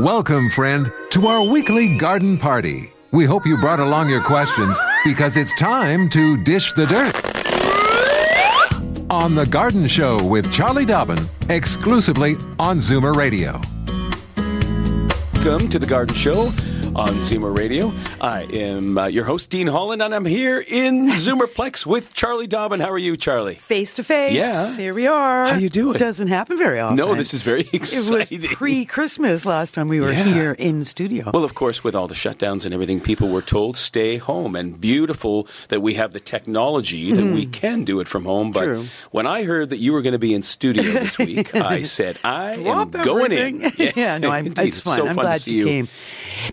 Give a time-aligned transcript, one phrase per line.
[0.00, 2.90] Welcome, friend, to our weekly garden party.
[3.10, 7.14] We hope you brought along your questions because it's time to dish the dirt.
[9.10, 11.18] On The Garden Show with Charlie Dobbin,
[11.50, 13.60] exclusively on Zoomer Radio.
[15.34, 16.48] Welcome to the Garden Show
[16.96, 17.92] on Zoomer Radio.
[18.20, 22.80] I am uh, your host, Dean Holland, and I'm here in Zoomerplex with Charlie Dobbin.
[22.80, 23.54] How are you, Charlie?
[23.54, 24.32] Face to face.
[24.34, 24.76] Yeah.
[24.76, 25.46] Here we are.
[25.46, 25.98] How you doing?
[25.98, 26.96] Doesn't happen very often.
[26.96, 27.80] No, this is very exciting.
[28.40, 30.24] It was pre-Christmas last time we were Yeah.
[30.24, 31.30] here in studio.
[31.32, 34.56] well, of course, with all the shutdowns and everything, people were told stay home.
[34.56, 38.50] And beautiful that we have the technology that we can do it from home.
[38.52, 38.64] But.
[38.64, 38.86] True.
[39.10, 42.18] when I heard that you were going to be in studio this week, I said,
[42.24, 43.62] I Drop am going everything.
[43.86, 43.92] in.
[43.96, 44.68] Yeah, no, I'm, indeed.
[44.68, 44.96] it's fun.
[44.96, 45.88] so I'm fun glad to see you came.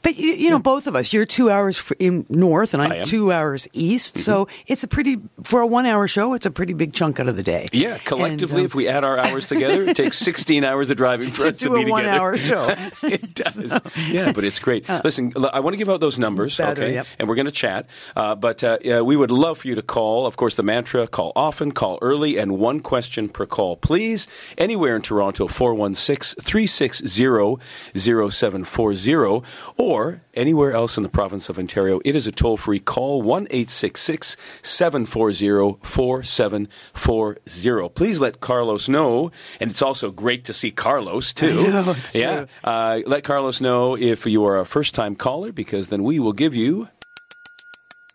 [0.03, 1.13] But you, you know, both of us.
[1.13, 2.91] You're two hours in north, and I'm.
[2.91, 3.03] Mm-hmm.
[3.03, 4.17] two hours east.
[4.19, 6.33] So it's a pretty for a one-hour show.
[6.33, 7.67] It's a pretty big chunk out of the day.
[7.71, 10.97] Yeah, collectively, And, um, if we add our hours together, it takes 16 hours of
[10.97, 11.91] driving for to us to do be a together.
[11.91, 12.75] one-hour show.
[13.03, 13.81] it does.
[14.09, 14.87] yeah, but it's great.
[15.03, 16.93] Listen, I want to give out those numbers, Better, okay?
[16.95, 17.07] yep.
[17.19, 17.85] And we're going to chat.
[18.15, 20.25] Uh, but uh, we would love for you to call.
[20.25, 24.27] Of course, the mantra call often, call early, and one question per call, please.
[24.57, 27.57] Anywhere in Toronto, 416 360
[27.99, 29.41] 0740,
[29.77, 31.99] or anywhere else in the province of Ontario.
[32.05, 37.89] It is a toll free call, 1 866 740 4740.
[37.89, 39.31] Please let Carlos know.
[39.59, 41.63] And it's also great to see Carlos, too.
[41.63, 42.45] Know, yeah.
[42.63, 46.33] Uh, let Carlos know if you are a first time caller because then we will
[46.33, 46.89] give you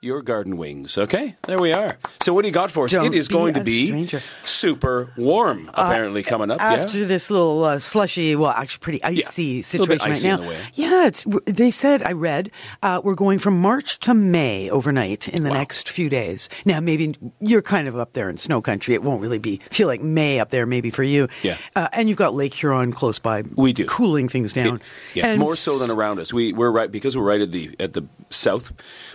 [0.03, 0.99] your garden wings.
[0.99, 1.37] Okay?
[1.43, 1.97] There we are.
[2.21, 2.93] So, what do you got for us?
[2.93, 4.21] Don't it is going to be stranger.
[4.43, 6.61] super warm, apparently, coming up.
[6.61, 7.07] After yeah?
[7.07, 10.57] this little uh, slushy, well, actually pretty icy bit situation icy right now.
[10.75, 12.51] Yeah, it's, they said, I read,
[12.83, 15.59] uh, we're going from March to May overnight in the Wow.
[15.59, 16.49] next few days.
[16.65, 18.95] Now, maybe you're kind of up there in snow country.
[18.95, 21.29] It won't really be, feel like May up there maybe for you.
[21.43, 21.59] Yeah.
[21.77, 23.43] Uh, and you've got Lake Huron close by.
[23.55, 23.85] We do.
[23.87, 24.77] Cooling things down.
[24.77, 24.83] It-
[25.15, 26.33] yeah, And more so than around us.
[26.33, 28.73] We we're right because we're right at the at the south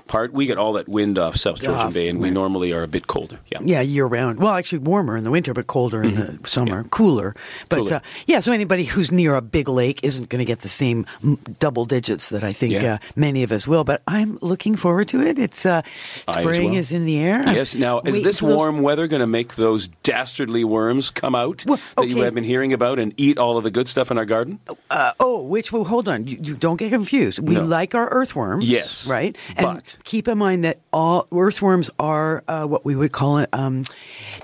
[0.08, 0.32] part.
[0.32, 2.88] We get all that wind off South Georgian Ah, Bay, and we normally are a
[2.88, 3.40] bit colder.
[3.52, 4.40] Yeah, Yeah, year round.
[4.40, 6.84] Well, actually, warmer in the winter, but colder in the summer.
[6.86, 7.36] Cooler,
[7.70, 7.88] but Mm-hmm.
[7.88, 7.96] Cooler.
[7.98, 8.40] Uh, yeah.
[8.40, 11.06] So anybody who's near a big lake isn't going to get the same
[11.60, 12.94] double digits that I think Yeah.
[12.96, 13.84] uh, many of us will.
[13.84, 15.38] But I'm looking forward to it.
[15.40, 15.82] It's uh,
[16.28, 16.80] spring well.
[16.80, 17.44] is in the air.
[17.54, 17.76] Yes.
[17.76, 21.36] Now, is Wait this for those- warm weather going to make those dastardly worms come
[21.36, 24.12] out Well, that you have been hearing about and eat all of the good stuff
[24.12, 24.60] in our garden?
[24.90, 26.28] Uh, oh, which well, hold on.
[26.28, 27.40] You, you don't get confused.
[27.40, 27.66] We No.
[27.66, 28.68] like our earthworms.
[28.68, 29.36] Yes, right.
[29.56, 33.50] And but- keep in mind that all earthworms are uh, what we would call it.
[33.54, 33.86] Um,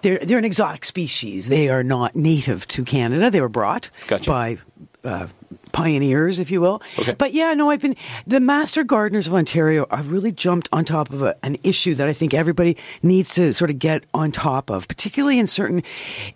[0.02, 1.50] they're they're an exotic species.
[1.50, 3.30] They are not native to Canada.
[3.30, 4.30] They were brought Gotcha.
[4.30, 4.58] by.
[5.04, 5.28] Uh,
[5.74, 6.82] pioneers, if you will.
[6.98, 7.14] Okay.
[7.14, 9.86] But yeah, no, I've been the Master Gardeners of Ontario.
[9.92, 13.52] I've really jumped on top of a, an issue that I think everybody needs to
[13.54, 15.84] sort of get on top of, particularly in certain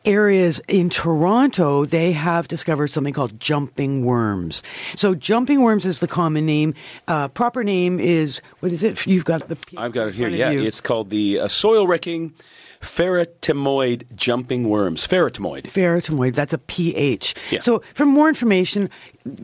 [0.03, 1.85] areas in Toronto.
[1.85, 4.63] They have discovered something called jumping worms.
[4.95, 6.73] So jumping worms is the common name.
[7.07, 9.05] Uh, proper name is what is it?
[9.07, 9.57] You've got the.
[9.77, 10.27] I've got it here.
[10.27, 12.33] Yeah, it's called the uh, soil wrecking
[12.81, 15.05] pheretimoid jumping worms.
[15.05, 15.63] Pheretimoid.
[15.63, 17.35] Pheretimoid, that's a pH.
[17.51, 17.59] Yeah.
[17.59, 18.89] So, for more information,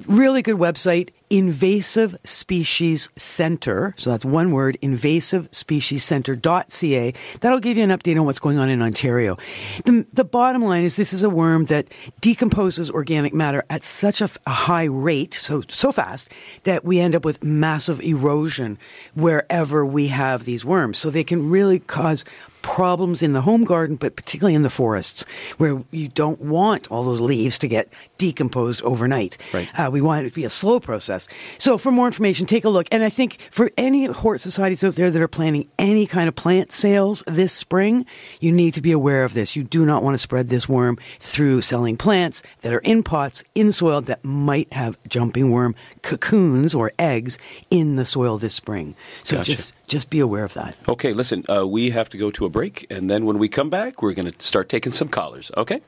[0.07, 3.93] really good website, Invasive Species Center.
[3.97, 7.13] So that's one word, invasivespeciescenter.ca.
[7.39, 9.39] That'll give you an update on what's going on in Ontario.
[9.85, 11.87] The, the bottom line is this is a worm that
[12.21, 16.29] decomposes organic matter at such a, f- a high rate, so, so fast,
[16.65, 18.77] that we end up with massive erosion
[19.15, 20.99] wherever we have these worms.
[20.99, 22.23] So they can really cause
[22.63, 25.23] problems in the home garden, but particularly in the forests,
[25.57, 29.37] where you don't want all those leaves to get decomposed overnight.
[29.53, 29.69] Right.
[29.79, 31.27] Uh, we want it to be a slow process.
[31.59, 32.87] So, for more information, take a look.
[32.91, 36.35] And I think for any hort societies out there that are planning any kind of
[36.35, 38.05] plant sales this spring,
[38.39, 39.55] you need to be aware of this.
[39.55, 43.43] You do not want to spread this worm through selling plants that are in pots,
[43.53, 47.37] in soil that might have jumping worm cocoons or eggs
[47.69, 48.95] in the soil this spring.
[49.23, 49.51] So Gotcha.
[49.51, 50.75] just just be aware of that.
[50.89, 53.69] Okay, listen, uh, we have to go to a break, and then when we come
[53.69, 55.81] back, we're going to start taking some callers, okay?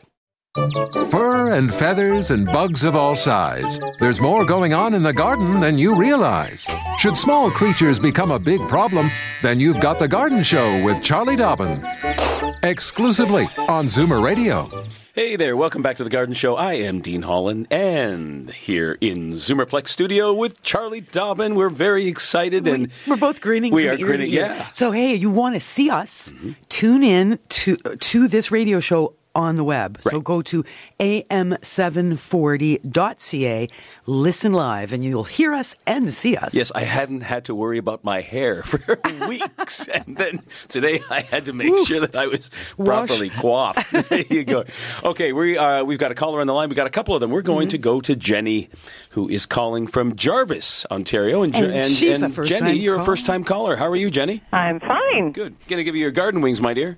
[1.09, 3.79] Fur and feathers and bugs of all size.
[3.99, 6.65] There's more going on in the garden than you realize.
[6.99, 9.09] Should small creatures become a big problem,
[9.41, 11.83] then you've got The Garden Show with Charlie Dobbin.
[12.63, 14.69] Exclusively on Zoomer Radio.
[15.15, 16.57] Hey there, welcome back to the Garden Show.
[16.57, 21.55] I am Dean Holland, and here in Zoomerplex Studio with Charlie Dobbin.
[21.55, 23.71] We're very excited, and we, are both grinning.
[23.71, 24.67] We are grinning, yeah.
[24.73, 26.27] So hey, you want to see us?
[26.27, 26.51] Mm-hmm.
[26.67, 29.99] Tune in to to this radio show on the web.
[30.01, 30.63] So go to
[30.99, 33.67] am740.ca,
[34.05, 36.53] listen live, and you'll hear us and see us.
[36.55, 41.21] Yes, I hadn't had to worry about my hair for weeks, and then today I
[41.21, 41.87] had to make Oof.
[41.87, 42.85] sure that I was Wash.
[42.87, 43.91] properly coiffed.
[44.09, 44.65] there you go.
[45.03, 46.69] Okay, we uh, we've got a caller on the line.
[46.69, 47.31] We've got a couple of them.
[47.31, 48.69] We're going to go to Jenny,
[49.13, 52.99] who is calling from Jarvis, Ontario, and, Je- And she's a and first-time Jenny, you're
[52.99, 53.75] a first time caller.
[53.75, 54.41] How are you, Jenny?
[54.51, 55.31] I'm fine.
[55.31, 55.55] Good.
[55.67, 56.97] Gonna give you your garden wings, my dear.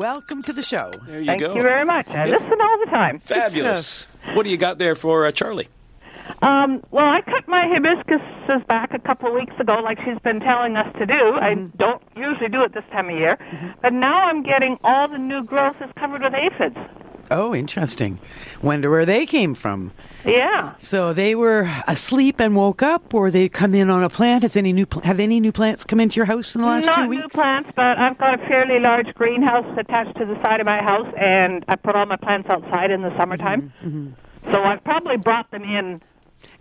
[0.00, 0.90] Welcome to the show.
[1.06, 1.54] There you Thank go.
[1.54, 2.08] you very much.
[2.08, 3.18] I listen all the time.
[3.20, 4.06] Fabulous.
[4.34, 5.68] What do you got there for uh, Charlie?
[6.42, 10.40] Um, well, I cut my hibiscuses back a couple of weeks ago, like she's been
[10.40, 11.34] telling us to do.
[11.40, 13.38] I don't usually do it this time of year,
[13.82, 16.76] but now I'm getting all the new growth is covered with aphids.
[17.30, 18.20] Oh, interesting.
[18.62, 19.92] Wonder where they came from.
[20.24, 20.74] Yeah.
[20.78, 24.42] So they were asleep and woke up, or they come in on a plant.
[24.42, 26.86] Has any new pl- have any new plants come into your house in the last
[26.86, 30.60] Not two new plants, but I've got a fairly large greenhouse attached to the side
[30.60, 33.72] of my house, and I put all my plants outside in the summertime.
[33.82, 36.02] Mm-hmm, So I've probably brought them in.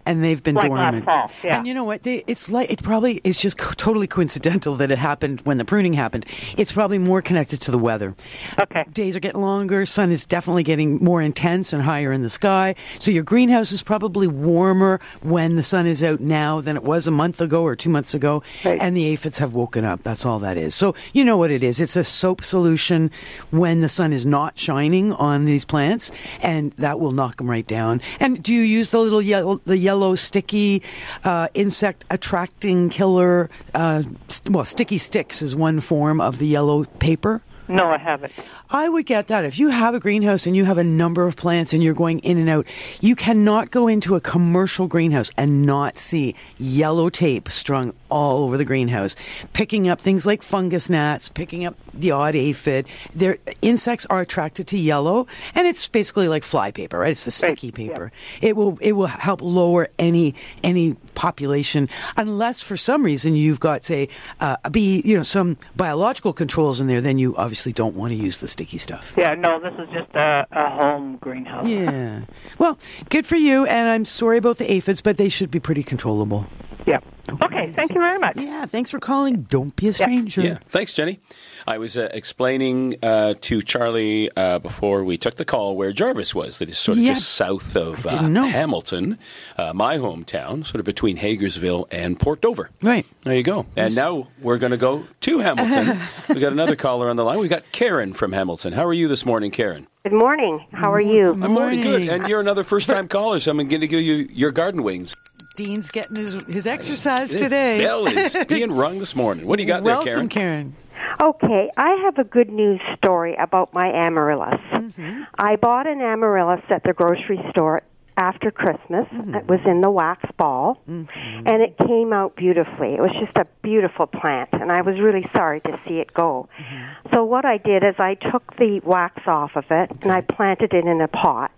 [0.08, 1.06] And they've been Like dormant.
[1.06, 1.58] fall, yeah.
[1.58, 2.02] And you know what?
[2.04, 5.66] They, it's like it probably is just co- totally coincidental that it happened when the
[5.66, 6.26] pruning happened.
[6.58, 8.16] It's probably more connected to the weather.
[8.62, 8.86] Okay.
[8.94, 9.86] Days are getting longer.
[9.86, 12.76] Sun is definitely getting more intense and higher in the sky.
[13.00, 17.08] So your greenhouse is probably warmer when the sun is out now than it was
[17.08, 18.42] a month ago or two months ago.
[18.64, 18.80] Right.
[18.80, 20.02] And the aphids have woken up.
[20.04, 20.74] That's all that is.
[20.76, 21.82] So you know what it is.
[21.82, 23.12] It's a soap solution
[23.52, 26.12] when the sun is not shining on these plants,
[26.42, 28.00] and that will knock them right down.
[28.20, 30.84] And do you use the little yellow, the yellow sticky
[31.24, 33.50] uh, insect attracting killer?
[33.74, 37.42] Uh, st- well, sticky sticks is one form of the yellow paper.
[37.68, 38.32] No, I haven't.
[38.70, 39.44] I would get that.
[39.46, 42.20] If you have a greenhouse and you have a number of plants and you're going
[42.20, 42.66] in and out,
[43.02, 48.56] you cannot go into a commercial greenhouse and not see yellow tape strung all over
[48.58, 49.16] the greenhouse,
[49.52, 52.88] picking up things like fungus gnats, picking up the odd aphid.
[53.14, 57.12] Their insects are attracted to yellow, and it's basically like fly paper, right?
[57.12, 57.90] It's the Right, sticky yeah.
[57.90, 58.12] paper.
[58.42, 63.84] It will it will help lower any any population, unless for some reason you've got
[63.84, 64.08] say
[64.40, 67.02] uh, a bee, you know, some biological controls in there.
[67.02, 69.14] Then you obviously don't want to use the sticky stuff.
[69.18, 71.66] Yeah, no, this is just a, a home greenhouse.
[71.66, 72.22] Yeah.
[72.60, 72.78] Well,
[73.10, 76.46] good for you, and I'm sorry about the aphids, but they should be pretty controllable.
[76.88, 77.00] Yeah.
[77.42, 78.38] Okay, thank you very much.
[78.38, 78.66] Yeah.
[78.66, 79.42] Thanks for calling.
[79.44, 80.42] Don't be a stranger.
[80.42, 81.20] Yeah, thanks, Jenny.
[81.68, 86.34] I was uh, explaining uh, to Charlie uh, before we took the call where Jarvis
[86.34, 87.14] was, that is sort of Yeah.
[87.16, 88.44] just south of uh.
[88.46, 89.20] Hamilton,
[89.58, 92.70] uh, my hometown, sort of between Hagersville and Port Dover.
[92.82, 93.06] Right.
[93.24, 93.66] There you go.
[93.76, 96.00] And now we're going to go to Hamilton.
[96.30, 97.40] we got another caller on the line.
[97.40, 98.72] We got Karen from Hamilton.
[98.72, 99.88] How are you this morning, Karen?
[100.04, 100.66] Good morning.
[100.72, 101.34] How are you?
[101.34, 101.90] Good Morning, good.
[101.90, 102.10] morning.
[102.10, 105.14] And you're another first-time caller, so I'm going to give you your garden wings.
[105.58, 107.80] Dean's getting his, his exercise today.
[107.80, 109.48] Bell is being rung this morning.
[109.48, 110.30] What do you got Welcome, there, Karen?
[110.30, 110.76] Karen.
[111.22, 114.62] Okay, I have a good news story about my amaryllis.
[114.72, 115.24] Mm-hmm.
[115.40, 117.82] I bought an amaryllis at the grocery store
[118.18, 119.08] after Christmas.
[119.12, 121.48] It was in the wax ball, mm-hmm.
[121.48, 122.96] and it came out beautifully.
[122.96, 126.50] It was just a beautiful plant, and I was really sorry to see it go.
[126.60, 127.14] Mm-hmm.
[127.14, 130.74] So what I did is I took the wax off of it and I planted
[130.74, 131.52] it in a pot.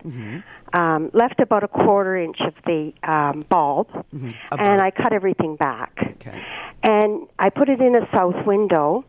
[0.74, 3.88] Um, left about a quarter inch of the um, bulb,
[4.52, 5.98] and I cut everything back.
[6.16, 6.44] Okay.
[6.84, 9.06] And I put it in a south window,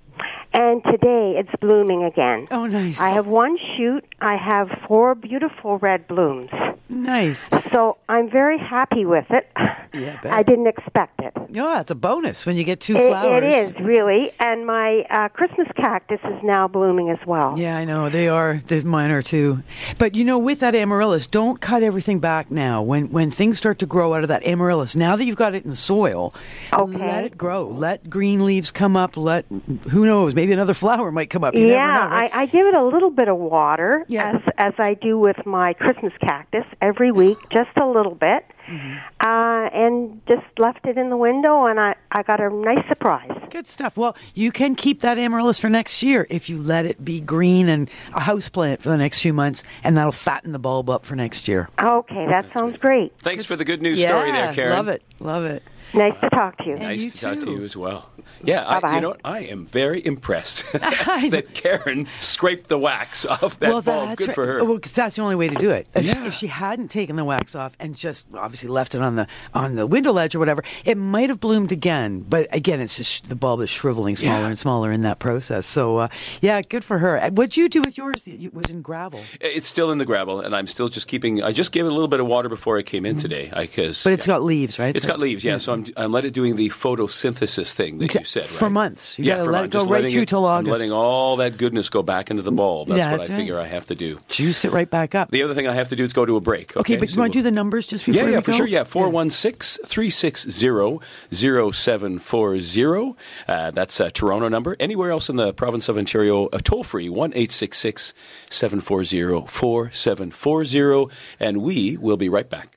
[0.52, 2.46] and today it's blooming again.
[2.50, 3.00] Oh, nice.
[3.00, 4.04] I have one shoot.
[4.20, 6.50] I have four beautiful red blooms.
[6.88, 7.48] Nice.
[7.72, 9.48] So I'm very happy with it.
[9.92, 10.32] Yeah, I bet.
[10.32, 11.32] I didn't expect it.
[11.50, 13.42] Yeah, it's a bonus when you get two It, flowers.
[13.42, 17.58] it is really, and my uh, Christmas cactus is now blooming as well.
[17.58, 18.60] Yeah, I know they are.
[18.66, 19.62] There's mine are too.
[19.98, 22.82] But you know, with that amaryllis, don't cut everything back now.
[22.82, 25.64] When when things start to grow out of that amaryllis, now that you've got it
[25.64, 26.32] in the soil,
[26.72, 26.96] Okay.
[26.98, 27.66] let it grow.
[27.68, 29.16] Let green leaves come up.
[29.16, 29.44] Let
[29.90, 31.54] who knows, maybe another flower might come up.
[31.54, 32.30] You yeah, never know, right?
[32.34, 34.32] I, I give it a little bit of water Yeah.
[34.36, 38.96] as as I do with my Christmas cactus every week, just a little bit, Mm-hmm.
[39.26, 43.36] uh, and just left it in the window, and I I got a nice surprise.
[43.50, 43.96] Good stuff.
[43.96, 47.68] Well, you can keep that amaryllis for next year if you let it be green
[47.68, 51.04] and a house plant for the next few months, and that'll fatten the bulb up
[51.04, 51.68] for next year.
[51.82, 53.12] Okay, that sounds great.
[53.18, 54.76] Thanks for the good news yeah, story there, Karen.
[54.76, 55.02] Love it.
[55.18, 55.62] Love it.
[55.94, 56.72] Nice to talk to you.
[56.72, 58.10] And Nice you to talk to you as well.
[58.42, 58.94] Yeah, I, Bye-bye.
[58.94, 59.20] you know what?
[59.24, 64.08] I am very impressed that Karen scraped the wax off that well, bulb.
[64.08, 64.34] that's Good right.
[64.34, 64.64] for her.
[64.64, 65.86] Well, 'cause that's the only way to do it.
[65.94, 66.26] If, Yeah.
[66.26, 69.74] if she hadn't taken the wax off and just obviously left it on the on
[69.76, 72.20] the window ledge or whatever, it might have bloomed again.
[72.28, 74.46] But again, it's just the, bulb is shriveling smaller Yeah.
[74.48, 75.66] and smaller in that process.
[75.66, 76.08] So, uh,
[76.40, 77.18] yeah, good for her.
[77.30, 78.22] What'd you do with yours?
[78.26, 81.42] It was in gravel, It's still in the gravel, and I'm still just keeping.
[81.42, 83.62] I just gave it a little bit of water before I came in today, I,
[83.62, 84.08] because Mm-hmm.
[84.08, 84.94] but it's got leaves, right?
[84.94, 85.58] It's got leaves, yeah.
[85.58, 88.48] So I'm, I'm let it doing the photosynthesis thing that you said, right?
[88.50, 89.18] For months.
[89.18, 90.72] You yeah, for let it go Just right through it- till I'm August.
[90.72, 92.88] letting all that goodness go back into the bulb.
[92.88, 93.38] That's Yeah, what that's I right.
[93.40, 94.18] figure I have to do.
[94.28, 95.30] Juice it right back up.
[95.30, 96.76] The other thing I have to do is go to a break.
[96.76, 98.52] okay, Okay, but So you want to do the numbers just before yeah, yeah, for
[98.52, 98.66] sure.
[98.66, 100.98] Yeah, 416 360
[101.30, 103.14] 0740.
[103.48, 104.76] Uh, That's a Toronto number.
[104.80, 111.14] Anywhere else in the province of Ontario, uh, toll free 1 740 4740.
[111.38, 112.76] And we will be right back.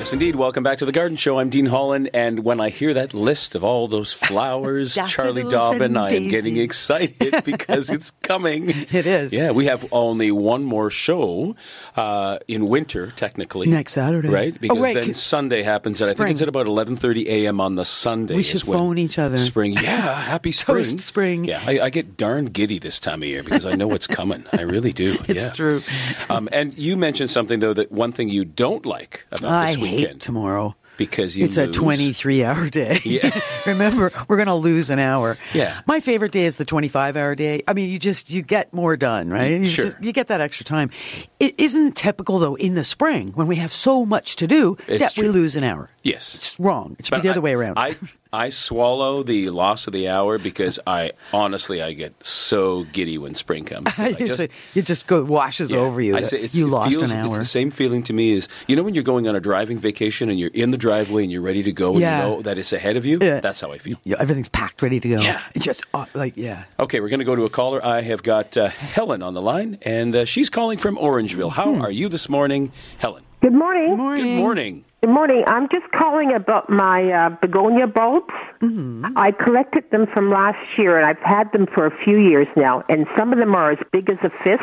[0.00, 0.34] Yes, indeed.
[0.34, 1.38] Welcome back to the Garden Show.
[1.38, 5.82] I'm Dean Holland, and when I hear that list of all those flowers, Charlie Dobbin,
[5.82, 8.70] and I am getting excited because it's coming.
[8.90, 9.32] It is.
[9.34, 11.54] Yeah, we have only one more show
[11.96, 13.66] uh, in winter, technically.
[13.66, 14.30] Next Saturday.
[14.30, 14.54] right?
[14.54, 17.60] Oh, Because right, then Sunday happens, and I think it's at about 11:30 a.m.
[17.60, 18.36] on the Sunday.
[18.36, 19.36] We should phone each other.
[19.36, 20.78] Spring, yeah, happy spring.
[20.78, 21.44] Toast spring.
[21.44, 24.46] Yeah, I, I get darn giddy this time of year because I know what's coming.
[24.50, 25.18] I really do.
[25.28, 25.50] It's yeah.
[25.50, 25.82] true.
[26.30, 29.89] Um, and you mentioned something though that one thing you don't like about I this
[29.90, 30.74] hate tomorrow.
[30.96, 32.98] because you It's a 23 hour day.
[33.04, 33.30] Yeah.
[33.66, 35.38] Remember, we're going to lose an hour.
[35.54, 35.80] Yeah.
[35.86, 37.62] My favorite day is the 25 hour day.
[37.66, 39.52] I mean, you just, you get more done, right?
[39.52, 39.86] You, Sure.
[39.86, 40.90] just- you get that extra time.
[41.38, 45.14] It isn't typical, though, in the spring when we have so much to do It's
[45.14, 45.88] that we lose an hour.
[46.02, 46.34] Yes.
[46.34, 46.96] It's wrong.
[46.98, 47.78] It should But be the I- other way around.
[47.78, 47.96] I
[48.32, 53.34] I swallow the loss of the hour because I honestly I get so giddy when
[53.34, 53.86] spring comes.
[53.92, 56.16] 'Cause I You just- say- it just go washes yeah, over you.
[56.16, 58.48] I say it's, you it lost feels, an It's the same feeling to me as
[58.68, 61.32] you know when you're going on a driving vacation and you're in the driveway and
[61.32, 62.16] you're ready to go and Yeah.
[62.16, 63.18] you know that it's ahead of you.
[63.20, 63.40] Yeah.
[63.40, 63.98] That's how I feel.
[64.04, 65.20] Yeah, everything's packed, ready to go.
[65.20, 65.40] Yeah.
[65.54, 66.64] It's just uh, like, yeah.
[66.78, 67.84] Okay, we're going to go to a caller.
[67.84, 71.52] I have got uh, Helen on the line, and uh, she's calling from Orangeville.
[71.52, 71.82] How Hmm.
[71.82, 73.24] are you this morning, Helen?
[73.42, 73.96] Good morning.
[73.96, 74.24] Morning.
[74.24, 74.84] Good morning.
[75.00, 75.44] Good morning.
[75.46, 78.34] I'm just calling about my uh, begonia bulbs.
[78.60, 79.16] Mm-hmm.
[79.16, 82.84] I collected them from last year, and I've had them for a few years now.
[82.90, 84.62] And some of them are as big as a fist.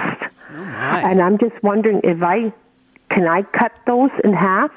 [0.51, 1.09] Oh, my.
[1.09, 2.53] And I'm just wondering if I
[3.09, 4.71] can I cut those in half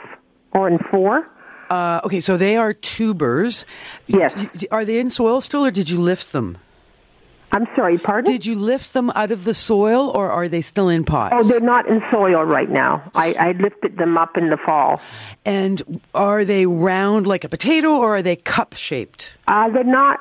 [0.53, 1.29] or in four.
[1.69, 3.67] Uh, okay, so they are tubers.
[4.07, 4.35] Yes.
[4.71, 6.57] Are they in soil still, or did you lift them?
[7.53, 8.31] I'm sorry, pardon.
[8.33, 11.35] Did you lift them out of the soil, or are they still in pots?
[11.37, 13.03] oh, they're not in soil right now.
[13.15, 15.01] I, I lifted them up in the fall.
[15.45, 19.37] and are they round like a potato, or are they cup shaped?
[19.49, 20.21] Uh, they're not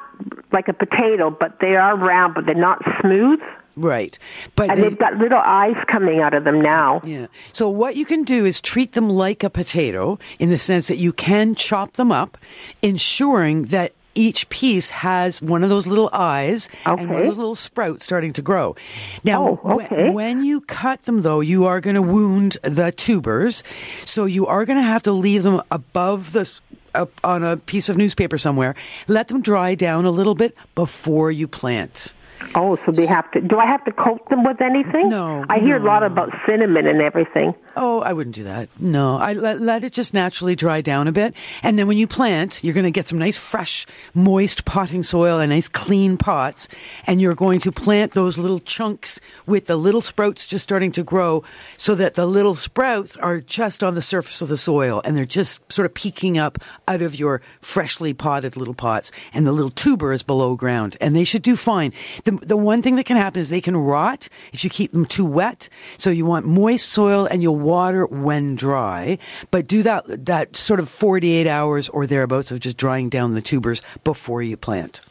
[0.52, 3.40] like a potato, but they are round, but they're not smooth.
[3.76, 4.18] Right,
[4.56, 7.00] but And they- they've got little eyes coming out of them now.
[7.06, 7.28] Yeah.
[7.54, 10.98] So what you can do is treat them like a potato in the sense that
[10.98, 12.38] you can chop them up,
[12.82, 17.56] ensuring that each piece has one of those little eyes and one of those little
[17.56, 18.76] sprouts starting to grow.
[19.24, 20.10] Now, Oh, okay.
[20.10, 23.64] when you cut them, though, you are going to wound the tubers.
[24.04, 26.52] So you are going to have to leave them above the
[26.96, 28.74] up on a piece of newspaper somewhere.
[29.08, 32.14] Let them dry down a little bit before you plant.
[32.56, 33.42] Oh, so they have to.
[33.42, 35.10] Do I have to coat them with anything?
[35.10, 37.54] No, I hear a lot about cinnamon and everything.
[37.76, 38.68] Oh, I wouldn't do that.
[38.80, 42.08] No, I let, let it just naturally dry down a bit, and then when you
[42.08, 46.68] plant, you're going to get some nice, fresh, moist potting soil and nice, clean pots,
[47.08, 51.04] and you're going to plant those little chunks with the little sprouts just starting to
[51.04, 51.44] grow,
[51.78, 55.24] so that the little sprouts are just on the surface of the soil, and they're
[55.24, 56.58] just sort of peeking up
[56.88, 61.16] out of your freshly potted little pots, and the little tuber is below ground, and
[61.16, 61.94] they should do fine.
[62.26, 65.06] The the one thing that can happen is they can rot if you keep them
[65.06, 65.70] too wet.
[65.98, 69.18] So you want moist soil, and you'll water when dry,
[69.52, 73.42] but do that that sort of 48 hours or thereabouts of just drying down the
[73.42, 75.02] tubers before you plant.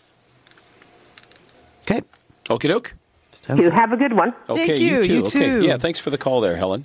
[1.83, 2.03] Okay.
[2.47, 2.95] Okie doke.
[3.43, 4.35] Sounds You have a good one.
[4.47, 5.13] Thank Okay, you, too.
[5.15, 5.61] you okay.
[5.67, 6.85] Yeah, thanks for the call there, Helen.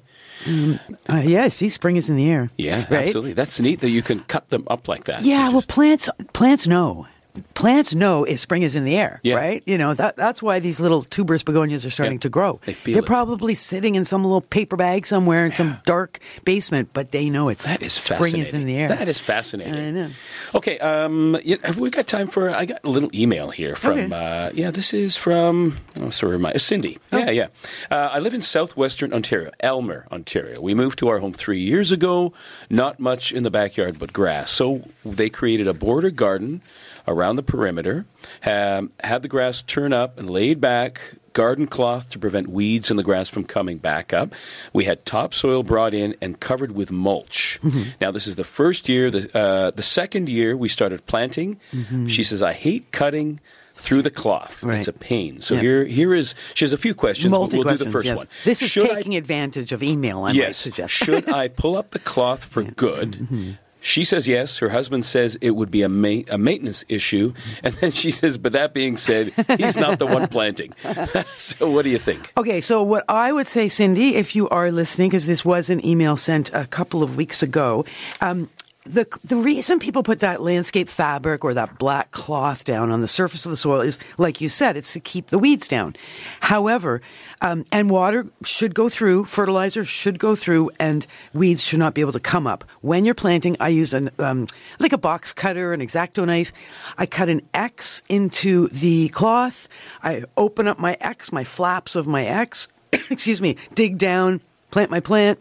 [1.10, 2.50] Uh, yeah, see, spring is in the air.
[2.58, 3.06] Yeah, Right?
[3.06, 3.34] absolutely.
[3.34, 5.24] That's neat that you can cut them up like that.
[5.24, 7.08] Yeah, You well, just- plants plants know.
[7.56, 9.36] Plants know if spring is in the air, Yeah.
[9.38, 9.64] right?
[9.66, 12.60] You know that that's why these little tuberous begonias are starting Yeah, to grow.
[12.66, 13.08] they feel They're it.
[13.08, 17.50] probably sitting in some little paper bag somewhere in some dark basement, but they know
[17.50, 18.42] it's that is spring fascinating.
[18.42, 18.90] is in the air.
[18.90, 19.76] That is fascinating.
[19.76, 20.10] I know.
[20.54, 22.52] Okay, um, have we got time for?
[22.52, 23.98] I got a little email here from.
[23.98, 24.14] Okay.
[24.14, 25.78] Uh, yeah, this is from.
[26.02, 27.00] Oh, sorry, my Cindy.
[27.12, 27.48] Yeah, yeah.
[27.90, 30.62] Uh, I live in southwestern Ontario, Aylmer, Ontario.
[30.62, 32.32] We moved to our home three years ago.
[32.70, 34.52] Not much in the backyard but grass.
[34.52, 36.62] So they created a border garden
[37.08, 38.06] around the perimeter.
[38.46, 42.98] Um, had the grass turn up and laid back garden cloth to prevent weeds in
[42.98, 44.34] the grass from coming back up.
[44.72, 47.60] We had topsoil brought in and covered with mulch.
[47.64, 47.90] Mm-hmm.
[48.00, 49.10] Now, this is the first year.
[49.10, 51.60] The, uh, the second year, we started planting.
[52.08, 53.40] She says, I hate cutting
[53.74, 54.58] through the cloth.
[54.60, 54.70] Mm-hmm.
[54.70, 54.78] Right.
[54.78, 55.42] It's a pain.
[55.42, 55.62] So Yeah.
[55.62, 57.32] here, here is, she has a few questions.
[57.32, 58.18] but Multi we'll do the first yes.
[58.20, 58.28] one.
[58.44, 60.58] This is Should I- taking advantage of email, I might yes.
[60.58, 60.94] suggest.
[60.94, 63.14] Should I pull up the cloth for good?
[63.14, 63.52] Mm-hmm.
[63.84, 64.60] She says yes.
[64.60, 67.34] Her husband says it would be a, ma- a maintenance issue.
[67.64, 70.74] And then she says, but that being said, he's not the one planting.
[71.38, 72.32] so what do you think?
[72.38, 75.86] Okay, so what I would say, Cindy, if you are listening, because this was an
[75.86, 77.86] email sent a couple of weeks ago,
[78.22, 78.50] um,
[78.86, 83.08] the the reason people put that landscape fabric or that black cloth down on the
[83.08, 85.96] surface of the soil is, like you said, it's to keep the weeds down.
[86.42, 87.02] However,
[87.42, 92.02] um, and water should go through, fertilizer should go through, and weeds should not be
[92.02, 92.66] able to come up.
[92.82, 94.48] When you're planting, I use an um,
[94.80, 96.52] like a box cutter, an X-Acto knife.
[96.98, 99.70] I cut an X into the cloth.
[100.02, 102.68] I open up my X, my flaps of my X.
[103.10, 103.56] excuse me.
[103.76, 105.40] Dig down, plant my plant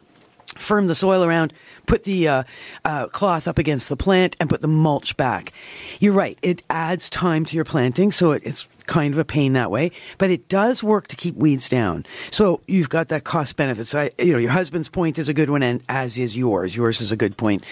[0.56, 1.52] firm the soil around,
[1.86, 2.42] put the uh,
[2.84, 5.52] uh, cloth up against the plant, and put the mulch back.
[6.00, 9.52] You're right; it adds time to your planting, so it, it's kind of a pain
[9.54, 9.90] that way.
[10.18, 12.04] But it does work to keep weeds down.
[12.30, 13.86] So you've got that cost benefit.
[13.86, 16.76] So I, you know, your husband's point is a good one, and as is yours.
[16.76, 17.64] Yours is a good point.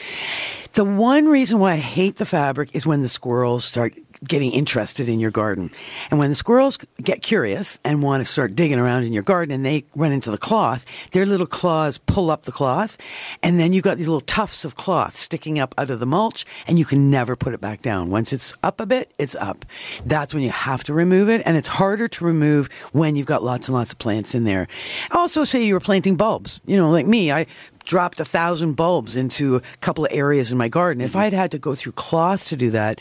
[0.75, 5.09] The one reason why I hate the fabric is when the squirrels start getting interested
[5.09, 5.71] in your garden.
[6.11, 9.55] And when the squirrels get curious and want to start digging around in your garden
[9.55, 12.99] and they run into the cloth, their little claws pull up the cloth
[13.43, 16.45] and then you've got these little tufts of cloth sticking up out of the mulch
[16.67, 18.11] and you can never put it back down.
[18.11, 19.65] Once it's up a bit, it's up.
[20.05, 23.43] That's when you have to remove it and it's harder to remove when you've got
[23.43, 24.69] lots and lots of plants in there.
[25.13, 26.61] Also say you were planting bulbs.
[26.67, 27.47] You know, like me, I
[27.85, 31.01] dropped a thousand bulbs into a couple of areas in my garden.
[31.01, 31.21] If mm-hmm.
[31.21, 33.01] I had had to go through cloth to do that,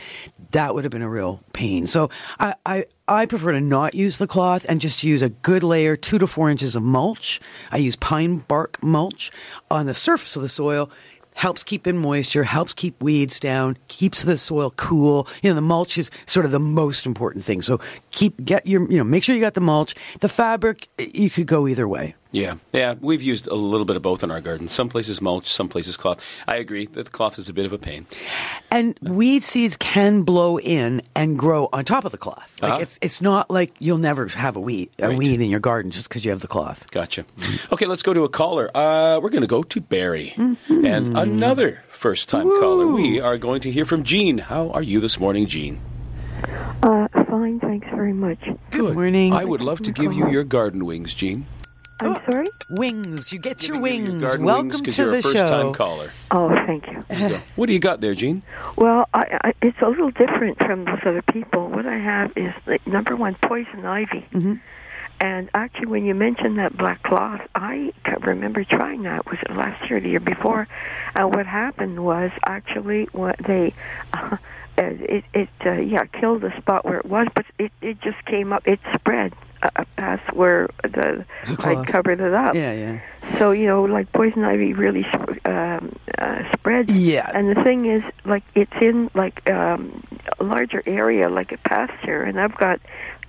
[0.52, 1.88] that would have been a real pain.
[1.88, 2.10] So
[2.40, 5.96] I, I, I prefer to not use the cloth and just use a good layer,
[5.96, 7.40] two to four inches of mulch.
[7.72, 9.32] I use pine bark mulch
[9.70, 10.90] on the surface of the soil.
[11.36, 15.26] Helps keep in moisture, helps keep weeds down, keeps the soil cool.
[15.42, 17.62] You know, the mulch is sort of the most important thing.
[17.62, 17.80] So
[18.12, 19.96] keep get your you know make sure you got the mulch.
[20.20, 22.16] The fabric you could go either way.
[22.32, 24.68] Yeah, yeah, we've used a little bit of both in our garden.
[24.68, 26.24] Some places mulch, some places cloth.
[26.48, 28.06] I agree that the cloth is a bit of a pain.
[28.70, 32.56] And weed seeds can blow in and grow on top of the cloth.
[32.62, 32.82] Like Uh-huh.
[32.84, 35.18] it's it's not like you'll never have a weed a Right.
[35.18, 36.86] weed in your garden just because you have the cloth.
[36.92, 37.26] Gotcha.
[37.72, 38.70] Okay, let's go to a caller.
[38.78, 42.86] Uh, we're going to go to Barrie and another first-time caller.
[42.92, 44.38] We are going to hear from Jean.
[44.38, 45.82] How are you this morning, Jean?
[46.84, 48.40] Uh, fine, thanks very much.
[48.70, 49.34] Good morning.
[49.34, 51.48] I would love to give you your garden wings, Jean.
[52.02, 52.48] I'm sorry?
[52.72, 54.22] Wings, you get your Giving you wings.
[54.22, 55.72] garden Welcome wings 'cause to you're the a first-time show.
[55.74, 56.12] caller.
[56.32, 57.04] Oh, thank you.
[57.16, 57.38] You.
[57.56, 58.42] What do you got there, Jean?
[58.78, 61.68] Well, I, I, it's a little different from those other people.
[61.68, 64.26] What I have is like, number one, poison ivy.
[64.34, 64.54] Mm-hmm.
[65.22, 69.26] And actually, when you mentioned that black cloth, I remember trying that.
[69.30, 70.66] Was it last year, or the year before?
[71.16, 73.74] And what happened was actually what they,
[74.14, 74.38] uh,
[74.78, 78.54] it it uh, yeah killed the spot where it was, but it it just came
[78.54, 78.66] up.
[78.66, 81.78] It spread uh, past where the, The cloth.
[81.88, 82.56] I covered it up.
[82.56, 83.00] Yeah, yeah.
[83.38, 85.06] So you know, like poison ivy really
[85.46, 86.92] um, uh, spreads.
[86.98, 87.30] Yeah.
[87.34, 90.04] And the thing is, like it's in like um,
[90.40, 92.80] a larger area, like a pasture, and I've got,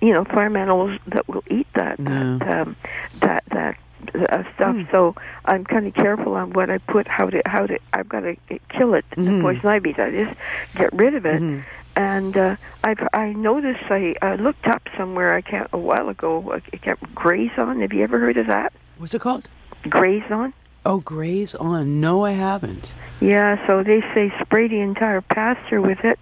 [0.01, 2.37] you know, farm animals that will eat that No.
[2.37, 2.75] that um,
[3.19, 3.77] that that
[4.15, 4.75] uh, stuff.
[4.75, 4.83] Hmm.
[4.91, 7.07] So I'm kind of careful on what I put.
[7.07, 8.35] How to how to I've got to
[8.69, 9.05] kill it.
[9.11, 9.25] Mhm.
[9.25, 9.95] The poison ivy.
[9.97, 10.37] I just
[10.75, 11.41] get rid of it.
[11.41, 11.63] Mhm.
[11.95, 16.53] And uh, I I noticed I uh, looked up somewhere I can't a while ago.
[16.73, 17.81] I can't Grazon.
[17.81, 18.71] Have you ever heard of that?
[18.97, 19.49] What's it called?
[19.89, 20.53] Grazon.
[20.85, 21.99] Oh, Grazon.
[21.99, 22.93] No, I haven't.
[23.19, 26.19] Yeah, so they say spray the entire pasture with it,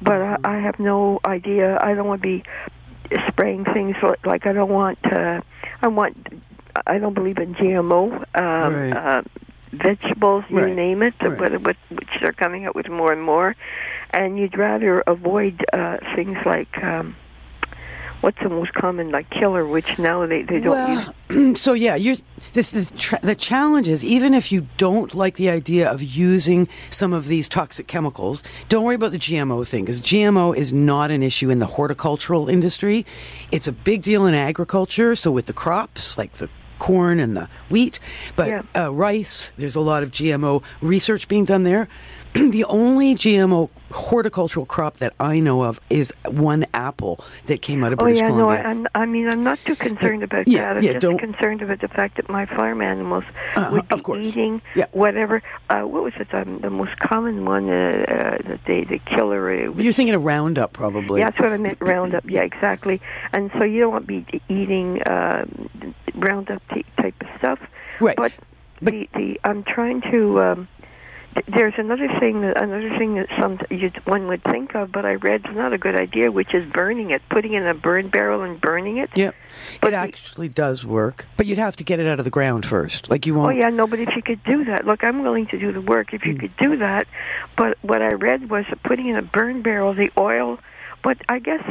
[0.00, 1.78] but I, I have no idea.
[1.82, 2.42] I don't want to be
[3.28, 4.98] spraying things like, like I don't want.
[5.04, 5.40] Uh,
[5.82, 6.16] I want.
[6.86, 8.92] I don't believe in GMO um, Right.
[8.92, 9.22] uh,
[9.72, 10.44] vegetables.
[10.48, 10.74] You Right.
[10.76, 11.38] name it, Right.
[11.38, 13.54] whether which, which they're coming out with more and more,
[14.10, 16.82] and you'd rather avoid uh, things like.
[16.82, 17.16] Um,
[18.20, 22.16] What's the most common, like killer, which now they, they don't use so yeah, you're,
[22.52, 26.66] the, the, tra- the challenge is even if you don't like the idea of using
[26.90, 31.12] some of these toxic chemicals, don't worry about the GMO thing because GMO is not
[31.12, 33.06] an issue in the horticultural industry.
[33.52, 35.14] It's a big deal in agriculture.
[35.14, 38.00] So with the crops like the corn and the wheat,
[38.36, 38.62] but Yeah.
[38.76, 41.88] uh, rice, there's a lot of GMO research being done there.
[42.34, 47.92] the only GMO horticultural crop that I know of is one apple that came out
[47.94, 48.28] of Oh British yeah.
[48.28, 48.58] Columbia.
[48.58, 50.76] I, I'm, I mean, I'm not too concerned about Yeah, that.
[50.76, 53.24] I'm yeah, just don't- concerned about the fact that my farm animals
[53.56, 54.86] Uh-huh, would be eating Yeah.
[54.92, 55.42] whatever.
[55.70, 56.32] Uh, what was it?
[56.34, 58.04] Um, the most common one uh,
[58.42, 59.50] uh, that they the killer.
[59.68, 61.20] Uh, was You're thinking of Roundup, probably.
[61.20, 61.78] Yeah, that's what I meant.
[61.80, 62.28] Roundup.
[62.28, 63.00] Yeah, exactly.
[63.32, 65.70] And so you don't want to be eating um,
[66.14, 67.58] Roundup t- type of stuff.
[68.00, 68.16] Right.
[68.16, 68.32] But,
[68.82, 70.42] But- the the I'm trying to.
[70.42, 70.68] Um,
[71.46, 75.14] there's another thing that another thing that some you'd, one would think of, but I
[75.14, 78.08] read it's not a good idea, which is burning it, putting it in a burn
[78.08, 79.10] barrel and burning it.
[79.16, 79.34] Yep.
[79.80, 82.64] But it actually does work, but you'd have to get it out of the ground
[82.66, 83.08] first.
[83.10, 83.56] Like you Oh won't.
[83.58, 86.12] yeah, no, but if you could do that, look, I'm willing to do the work
[86.12, 86.40] if you Hmm.
[86.40, 87.06] could do that.
[87.56, 90.58] But what I read was that putting in a burn barrel, the oil.
[91.02, 91.62] But I guess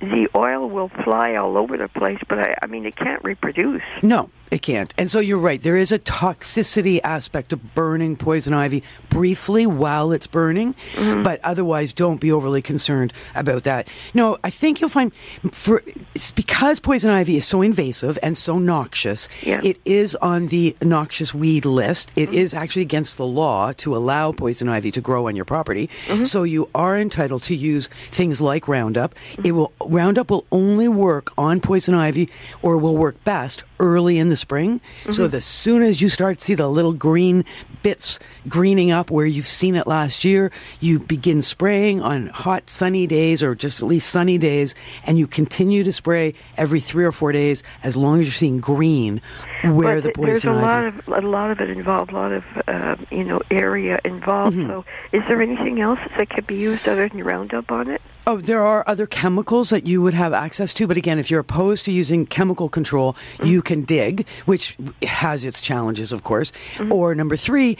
[0.00, 2.18] the oil will fly all over the place.
[2.28, 3.82] But I, I mean, it can't reproduce.
[4.02, 4.92] No, it can't.
[4.96, 5.60] And so you're right.
[5.60, 11.22] There is a toxicity aspect of burning poison ivy briefly while it's burning, Mm-hmm.
[11.22, 13.88] but otherwise, don't be overly concerned about that.
[14.14, 15.12] No, I think you'll find
[15.52, 15.82] for
[16.14, 19.28] it's because poison ivy is so invasive and so noxious.
[19.42, 19.60] Yeah.
[19.62, 22.12] It is on the noxious weed list.
[22.16, 22.38] It mm-hmm.
[22.38, 25.88] is actually against the law to allow poison ivy to grow on your property.
[26.06, 26.24] Mm-hmm.
[26.24, 29.14] So you are entitled to use things like Roundup.
[29.32, 29.56] It mm-hmm.
[29.56, 32.28] will Roundup will only work on poison ivy
[32.62, 34.80] or will work best early in the spring.
[35.10, 37.44] So the soon as you start to see the little green
[37.82, 38.18] bits
[38.48, 43.42] greening up where you've seen it last year, you begin spraying on hot sunny days
[43.42, 47.32] or just at least sunny days and you continue to spray every 3 or 4
[47.32, 49.20] days as long as you're seeing green
[49.64, 52.14] where but the th- there's a lot ivy of a lot of it involved, a
[52.14, 54.56] lot of uh, you know area involved.
[54.56, 54.68] Mm-hmm.
[54.68, 58.02] So, is there anything else that could be used other than Roundup on it?
[58.28, 61.40] Oh, there are other chemicals that you would have access to, but again, if you're
[61.40, 63.46] opposed to using chemical control, mm-hmm.
[63.46, 66.50] you can dig, which has its challenges, of course.
[66.74, 66.92] Mm-hmm.
[66.92, 67.78] Or number three,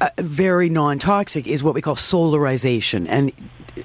[0.00, 3.30] uh, very non-toxic is what we call solarization, and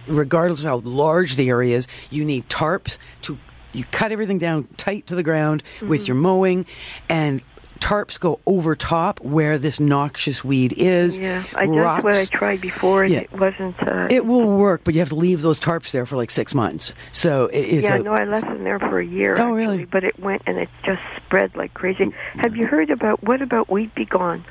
[0.07, 3.37] regardless of how large the area is, you need tarps to
[3.73, 6.07] you cut everything down tight to the ground with mm-hmm.
[6.07, 6.65] your mowing
[7.09, 7.41] and.
[7.79, 11.19] Tarps go over top where this noxious weed is.
[11.19, 13.19] Yeah, I, that's what I tried before, and Yeah.
[13.21, 13.75] it wasn't.
[13.81, 16.53] Uh, It will work, but you have to leave those tarps there for like six
[16.53, 16.93] months.
[17.11, 17.83] So it is.
[17.85, 19.33] yeah, a, no, I left them there for a year.
[19.33, 19.85] Oh, actually, really?
[19.85, 22.11] But it went and it just spread like crazy.
[22.33, 24.43] Have you heard about what about Weed B Gon?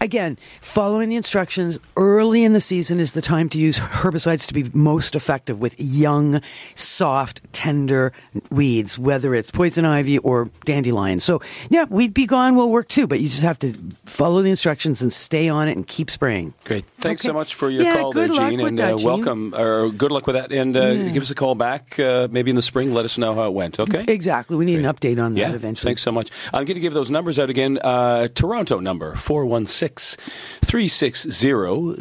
[0.00, 4.54] Again, following the instructions early in the season is the time to use herbicides to
[4.54, 6.40] be most effective with young,
[6.74, 8.12] soft, tender
[8.50, 11.20] weeds, whether it's poison ivy or dandelion.
[11.20, 13.72] So, yeah, Weed B Gon will work too, but you just have to
[14.04, 16.54] follow the instructions and stay on it and keep spraying.
[16.64, 16.84] Great.
[16.86, 17.28] Thanks Okay.
[17.28, 18.60] so much for your Yeah, call there, Gene.
[18.60, 19.06] And that, uh, Gene.
[19.06, 20.52] welcome, or good luck with that.
[20.52, 22.92] And uh, give us a call back uh, maybe in the spring.
[22.92, 24.04] Let us know how it went, okay?
[24.08, 24.56] Exactly.
[24.56, 25.88] We need an update on that Yeah, eventually.
[25.90, 26.30] thanks so much.
[26.52, 27.78] I'm going to give those numbers out again.
[27.82, 30.16] Uh, Toronto number 416
[30.62, 32.00] 360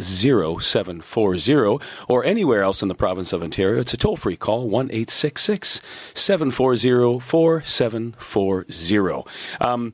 [0.62, 3.82] 0740 or anywhere else in the province of Ontario.
[3.82, 5.82] It's a toll free call 1 866
[6.14, 9.24] 740 4740.
[9.60, 9.92] Um,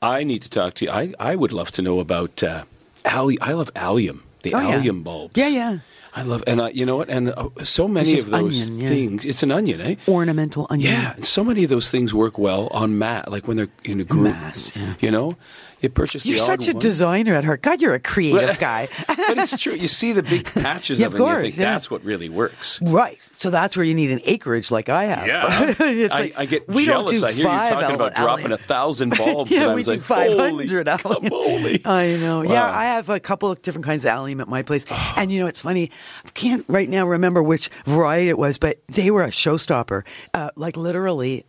[0.00, 0.90] I need to talk to you.
[0.90, 2.64] I, I would love to know about uh,
[3.04, 4.76] alli- I love allium, the Oh, yeah.
[4.76, 5.34] allium bulbs.
[5.36, 5.78] Yeah, yeah.
[6.16, 7.08] I love, and you know what?
[7.10, 8.88] And uh, so many of those onion, yeah.
[8.88, 9.24] things.
[9.26, 9.94] It's an onion, eh?
[10.08, 10.90] Ornamental onion.
[10.90, 14.04] Yeah, so many of those things work well on mat, like when they're in a
[14.04, 14.24] group.
[14.24, 14.94] Mass, yeah.
[14.98, 15.36] You know,
[15.82, 16.80] You're such a one.
[16.80, 17.62] designer at heart.
[17.62, 18.88] God, you're a creative guy.
[19.06, 19.74] but it's true.
[19.74, 21.72] You see the big patches Yeah, of of it, and you course, think yeah.
[21.72, 22.80] that's what really works.
[22.82, 23.18] Right.
[23.32, 25.76] So that's where you need an acreage like I have.
[25.80, 27.20] it's I, like, I get we don't jealous.
[27.20, 29.84] do I hear you talking about dropping a thousand bulbs, yeah, and I we was
[29.86, 31.80] do like, 500 holy.
[31.84, 32.42] I know.
[32.42, 34.84] Yeah, I have a couple of different kinds of allium at my place.
[35.16, 35.90] and you know, it's funny.
[36.26, 40.04] I can't right now remember which variety it was, but they were a showstopper.
[40.34, 41.44] Uh, like literally,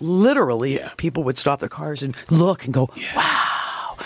[0.00, 0.90] literally, Yeah.
[0.96, 3.57] people would stop their cars and look and go, wow,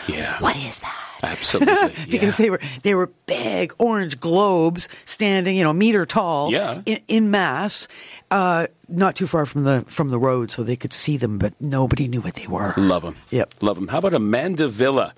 [0.09, 0.99] Yeah, what is that?
[1.23, 1.95] absolutely.
[2.11, 2.45] because yeah.
[2.45, 6.83] they were they were big orange globes standing, you know, meter tall, Yeah.
[6.85, 7.89] in, in mass,
[8.31, 11.55] uh, not too far from the from the road, so they could see them, but
[11.61, 12.75] nobody knew what they were.
[12.77, 13.17] Love them.
[13.31, 13.55] Yep.
[13.63, 13.89] Love them.
[13.89, 15.13] How about Amanda mandevilla?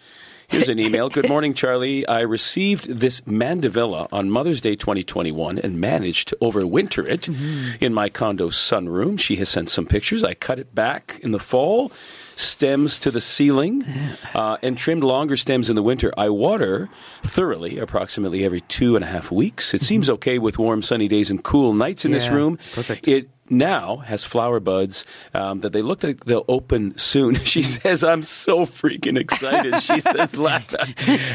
[0.49, 1.09] Here's an email.
[1.09, 2.07] Good morning, Charlie.
[2.07, 7.29] I received this mandevilla on Mother's Day 2021 and managed to overwinter it
[7.83, 9.19] in my condo sunroom.
[9.19, 10.23] She has sent some pictures.
[10.23, 11.91] I cut it back in the fall,
[12.37, 13.85] stems to the ceiling,
[14.35, 16.13] uh, and trimmed longer stems in the winter.
[16.17, 16.89] I water
[17.23, 19.75] thoroughly, approximately every two and a half weeks.
[19.75, 22.59] It seems okay with warm, sunny days and cool nights in this room.
[22.75, 23.09] perfect.
[23.09, 25.05] It now has flower buds
[25.35, 27.35] um, that they look like they'll open soon.
[27.45, 30.75] She says, "I'm so freaking excited." She says, "Laugh."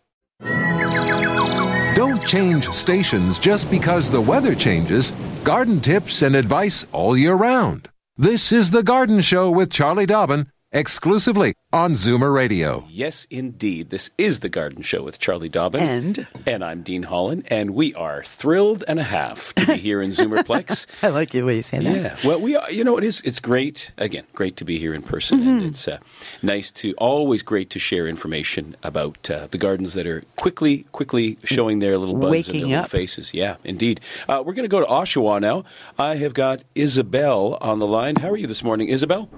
[1.95, 5.13] Don't change stations just because the weather changes.
[5.45, 7.89] Garden tips and advice all year round.
[8.17, 12.85] This is The Garden Show with Charlie Dobbin, exclusively on Zoomer Radio.
[12.89, 13.91] Yes, indeed.
[13.91, 15.81] This is the Garden Show with Charlie Dobbin.
[15.81, 16.27] And?
[16.47, 20.11] And I'm Dean Holland, and we are thrilled and a half to be here in
[20.11, 20.87] Zoomerplex.
[21.03, 21.95] I like the way you say that.
[21.95, 22.17] yeah.
[22.29, 23.93] Well, we are, you know, it is, it's great.
[23.99, 25.41] Again, great to be here in person.
[25.41, 25.49] Mm-hmm.
[25.49, 25.99] And it's uh,
[26.43, 31.39] nice to, always great to share information about uh, the gardens that are quickly, quickly
[31.45, 33.35] showing their little buds and Waking their little faces.
[33.35, 34.01] Yeah, indeed.
[34.29, 35.65] Uh, we're going to go to Oshawa now.
[35.99, 38.17] I have got Isabel on the line.
[38.17, 39.29] How are you this morning, Isabel?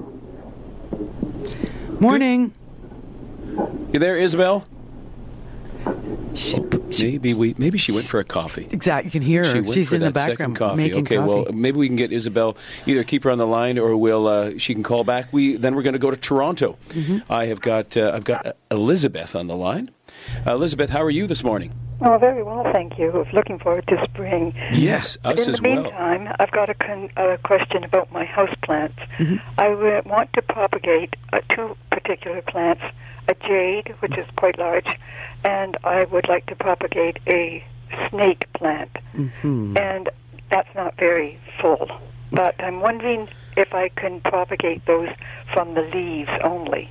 [2.00, 2.52] Morning.
[3.92, 4.66] You there, Isabel?
[6.34, 6.58] She,
[6.90, 8.66] she, Maybe we, maybe she went for a coffee.
[8.70, 9.06] exactly.
[9.08, 9.62] You can hear her.
[9.62, 10.76] went She's in the background coffee.
[10.76, 11.28] making okay, coffee.
[11.28, 14.58] well, maybe we can get Isabel either keep her on the line or we'll uh,
[14.58, 15.32] she can call back.
[15.32, 16.76] We then we're going to go to Toronto.
[16.88, 17.30] Mm-hmm.
[17.30, 19.90] I have got uh, I've got Elizabeth on the line.
[20.46, 21.72] Uh, Elizabeth, how are you this morning?
[22.00, 23.24] Oh, very well, thank you.
[23.32, 24.52] Looking forward to spring.
[24.72, 25.82] Yes, us in as the well.
[25.84, 28.98] meantime, I've got a, con- a question about my house plants.
[29.18, 29.36] Mm-hmm.
[29.58, 32.82] I w- want to propagate uh, two particular plants:
[33.28, 34.88] a jade, which is quite large,
[35.44, 37.64] and I would like to propagate a
[38.10, 38.90] snake plant.
[39.14, 39.76] Mm-hmm.
[39.78, 40.10] And
[40.50, 41.88] that's not very full.
[42.32, 45.08] But I'm wondering if I can propagate those
[45.52, 46.90] from the leaves only.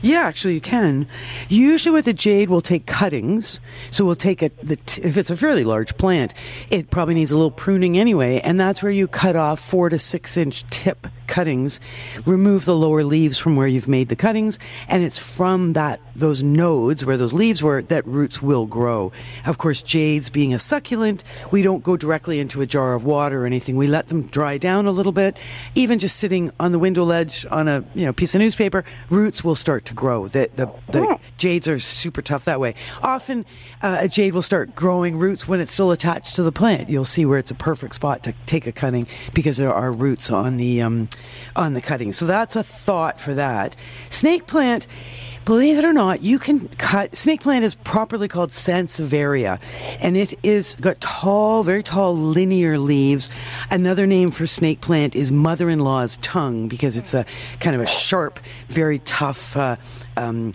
[0.00, 1.08] Yeah, actually, you can.
[1.48, 3.60] Usually, with the jade, we'll take cuttings.
[3.90, 6.34] So we'll take a the t- if it's a fairly large plant,
[6.70, 9.98] it probably needs a little pruning anyway, and that's where you cut off four to
[9.98, 11.78] six inch tip cuttings,
[12.26, 14.58] remove the lower leaves from where you've made the cuttings,
[14.88, 19.12] and it's from that those nodes where those leaves were that roots will grow.
[19.46, 23.42] Of course, jades being a succulent, we don't go directly into a jar of water
[23.42, 23.76] or anything.
[23.76, 25.36] We let them dry down a little bit.
[25.76, 29.44] Even just sitting on the window ledge on a you know piece of newspaper, roots
[29.44, 30.28] will start to grow.
[30.28, 32.74] The the, the jades are super tough that way.
[33.02, 33.44] Often,
[33.82, 36.88] uh, a jade will start growing roots when it's still attached to the plant.
[36.88, 40.30] You'll see where it's a perfect spot to take a cutting because there are roots
[40.30, 41.08] on the um,
[41.56, 42.12] on the cutting.
[42.12, 43.76] So that's a thought for that.
[44.10, 44.86] Snake plant.
[45.48, 47.16] Believe it or not, you can cut.
[47.16, 49.58] Snake plant is properly called Sansevieria,
[49.98, 53.30] and it is got tall, very tall, linear leaves.
[53.70, 57.24] Another name for snake plant is mother-in-law's tongue because it's a
[57.60, 59.76] kind of a sharp, very tough uh,
[60.18, 60.52] um,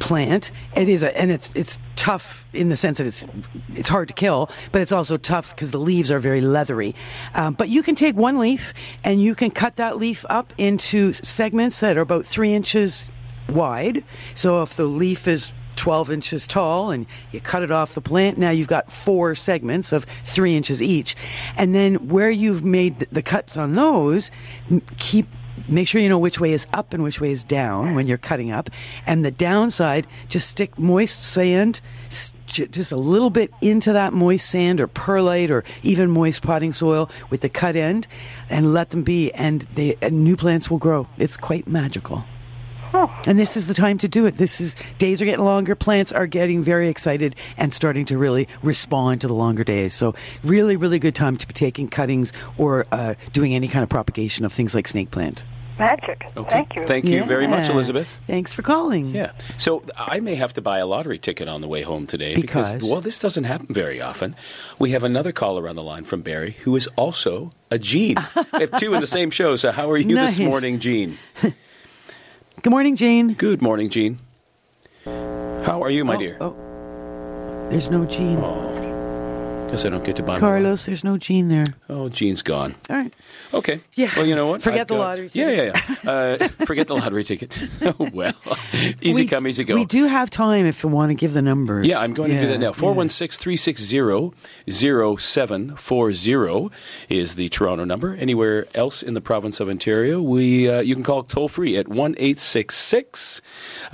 [0.00, 0.50] plant.
[0.76, 3.26] It is a, and it's it's tough in the sense that it's
[3.72, 6.94] it's hard to kill, but it's also tough because the leaves are very leathery.
[7.34, 11.14] Um, but you can take one leaf and you can cut that leaf up into
[11.14, 13.08] segments that are about three inches
[13.48, 14.04] wide.
[14.34, 18.38] So if the leaf is 12 inches tall and you cut it off the plant,
[18.38, 21.14] now you've got four segments of three inches each.
[21.56, 24.30] And then where you've made the- the cuts on those,
[24.98, 25.26] keep.
[25.68, 28.18] Make sure you know which way is up and which way is down when you're
[28.18, 28.70] cutting up.
[29.04, 31.80] And the downside, just stick moist sand,
[32.46, 37.10] just a little bit into that moist sand or perlite or even moist potting soil
[37.30, 38.06] with the cut end
[38.48, 39.32] and let them be.
[39.32, 39.66] And,
[40.02, 41.08] and new plants will grow.
[41.18, 42.24] It's quite magical.
[43.26, 44.34] And this is the time to do it.
[44.34, 45.74] This is days are getting longer.
[45.74, 49.92] Plants are getting very excited and starting to really respond to the longer days.
[49.94, 53.88] So really, really good time to be taking cuttings or uh, doing any kind of
[53.88, 55.44] propagation of things like snake plant.
[55.78, 56.24] magic.
[56.36, 56.48] Okay.
[56.50, 56.86] Thank you.
[56.86, 58.16] Thank you very much, Elizabeth.
[58.26, 59.08] Thanks for calling.
[59.14, 59.32] Yeah.
[59.58, 62.80] So I may have to buy a lottery ticket on the way home today Because?
[62.82, 64.36] well, this doesn't happen very often.
[64.78, 68.16] We have another caller on the line from Barrie who is also a Gene.
[68.54, 69.56] we have two in the same show.
[69.56, 70.38] So how are you Nice.
[70.38, 71.18] this morning, Gene?
[72.62, 73.34] Good morning, Jane.
[73.34, 74.18] Good morning, Gene.
[75.04, 76.36] How are you, my oh, dear?
[76.40, 78.40] Oh, there's no Gene.
[79.68, 80.38] Guess I don't get to buy.
[80.38, 81.64] Carlos, there's no Gene there.
[81.88, 82.76] Oh, Gene's gone.
[82.88, 83.12] All right.
[83.52, 83.80] Okay.
[83.94, 84.10] Yeah.
[84.16, 84.62] Well, you know what?
[84.62, 85.62] Forget I've the got- lottery Yeah, yeah,
[86.04, 86.10] yeah.
[86.10, 87.58] Uh, forget the lottery ticket.
[87.82, 88.32] oh well.
[89.02, 89.74] Easy we, come, easy go.
[89.74, 91.86] We do have time if you want to give the numbers.
[91.86, 92.66] Yeah, I'm going to do that now.
[92.66, 92.72] yeah.
[92.72, 96.70] 416 360 0740
[97.08, 98.14] is the Toronto number.
[98.14, 101.88] Anywhere else in the province of Ontario, we uh, you can call toll free at
[101.88, 103.42] 1 866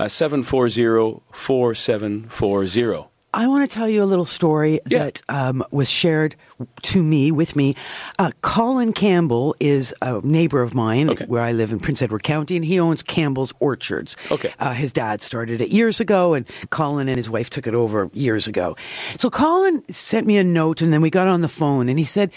[0.07, 3.09] 740 4740.
[3.35, 5.05] I want to tell you a little story Yeah.
[5.05, 6.37] that um, was shared
[6.83, 7.75] to me with me.
[8.19, 11.25] Uh, Colin Campbell is a neighbor of mine Okay.
[11.27, 14.17] where I live in Prince Edward County, and he owns Campbell's Orchards.
[14.31, 14.53] Okay.
[14.59, 18.11] Uh, his dad started it years ago, and Colin and his wife took it over
[18.13, 18.77] years ago.
[19.17, 22.05] So Colin sent me a note, and then we got on the phone, and he
[22.05, 22.31] said,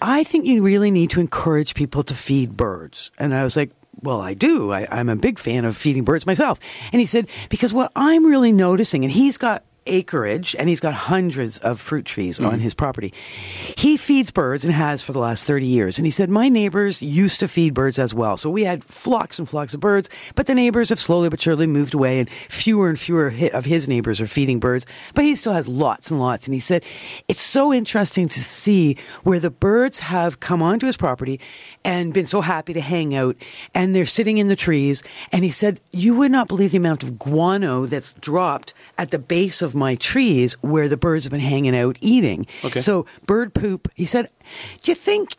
[0.00, 3.70] "I think you really need to encourage people to feed birds." And I was like.
[4.02, 4.72] Well, I do.
[4.72, 6.58] I, I'm a big fan of feeding birds myself.
[6.90, 10.94] And he said, because what I'm really noticing, and he's got acreage and he's got
[10.94, 12.60] hundreds of fruit trees on mm-hmm.
[12.60, 13.12] his property.
[13.76, 15.98] He feeds birds and has for the last 30 years.
[15.98, 18.36] And he said, My neighbors used to feed birds as well.
[18.36, 21.66] So we had flocks and flocks of birds, but the neighbors have slowly but surely
[21.66, 24.86] moved away, and fewer and fewer of his neighbors are feeding birds.
[25.14, 26.46] But he still has lots and lots.
[26.46, 26.84] And he said,
[27.28, 31.40] It's so interesting to see where the birds have come onto his property
[31.84, 33.36] and been so happy to hang out,
[33.74, 35.02] and they're sitting in the trees.
[35.32, 39.18] And he said, You would not believe the amount of guano that's dropped at the
[39.18, 42.46] base of my trees where the birds have been hanging out eating.
[42.64, 42.80] Okay.
[42.80, 44.28] So, bird poop, he said,
[44.82, 45.36] Do you think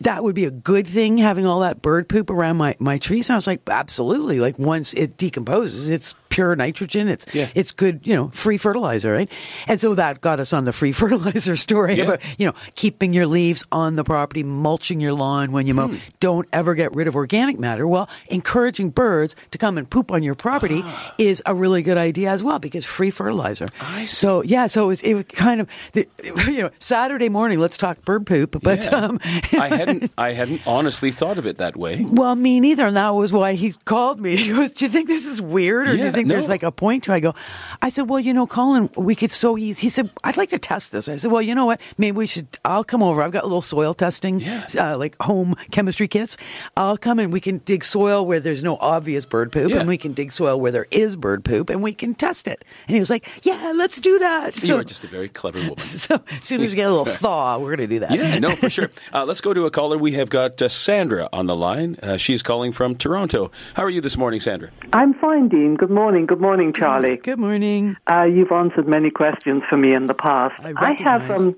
[0.00, 3.28] that would be a good thing having all that bird poop around my, my trees?
[3.28, 4.40] And I was like, absolutely.
[4.40, 7.08] Like once it decomposes, it's pure nitrogen.
[7.08, 7.48] It's Yeah.
[7.56, 9.30] it's good, you know, free fertilizer, right?
[9.66, 12.04] And so that got us on the free fertilizer story Yeah.
[12.04, 15.88] about, you know, keeping your leaves on the property, mulching your lawn when you mow.
[15.88, 15.96] Hmm.
[16.20, 17.86] Don't ever get rid of organic matter.
[17.86, 20.84] Well, encouraging birds to come and poop on your property
[21.18, 23.66] is a really good idea as well because free fertilizer.
[23.80, 24.04] Ah.
[24.06, 26.06] So yeah, so it was, it was kind of the,
[26.46, 27.58] you know Saturday morning.
[27.58, 28.90] Let's talk bird poop, but Yeah.
[28.98, 29.20] um,
[29.52, 32.04] I hadn't I hadn't honestly thought of it that way.
[32.10, 34.36] well, me neither, and that was why he called me.
[34.40, 36.72] He goes, "Do you think this is weird, or do you think there's like a
[36.72, 37.34] point to?" I go,
[37.82, 40.58] "I said, well, you know, Colin, we could so easy." He said, "I'd like to
[40.58, 41.80] test this." I said, "Well, you know what?
[41.98, 42.46] Maybe we should.
[42.64, 43.22] I'll come over.
[43.22, 44.66] I've got a little soil testing, Yeah.
[44.78, 46.36] uh, like home chemistry kits.
[46.76, 49.78] I'll come and we can dig soil where there's no obvious bird poop, Yeah.
[49.80, 52.64] and we can dig soil where there is bird poop, and we can test it."
[52.88, 55.58] And he was like, "Yeah, let's do that." So, you are just a very clever
[55.60, 55.78] woman.
[55.78, 58.12] so as soon as we get a little thaw, we're going to do that.
[58.12, 58.90] Yeah, no, for sure.
[59.12, 59.96] Uh, let's go to a caller.
[59.98, 61.96] We have got uh, Sandra on the line.
[62.02, 63.50] Uh, she's calling from Toronto.
[63.74, 64.70] How are you this morning, Sandra?
[64.92, 65.74] I'm fine, Dean.
[65.76, 66.26] Good morning.
[66.26, 67.16] Good morning, Charlie.
[67.16, 67.96] Good morning.
[68.10, 70.54] Uh, you've answered many questions for me in the past.
[70.64, 71.56] I have, um,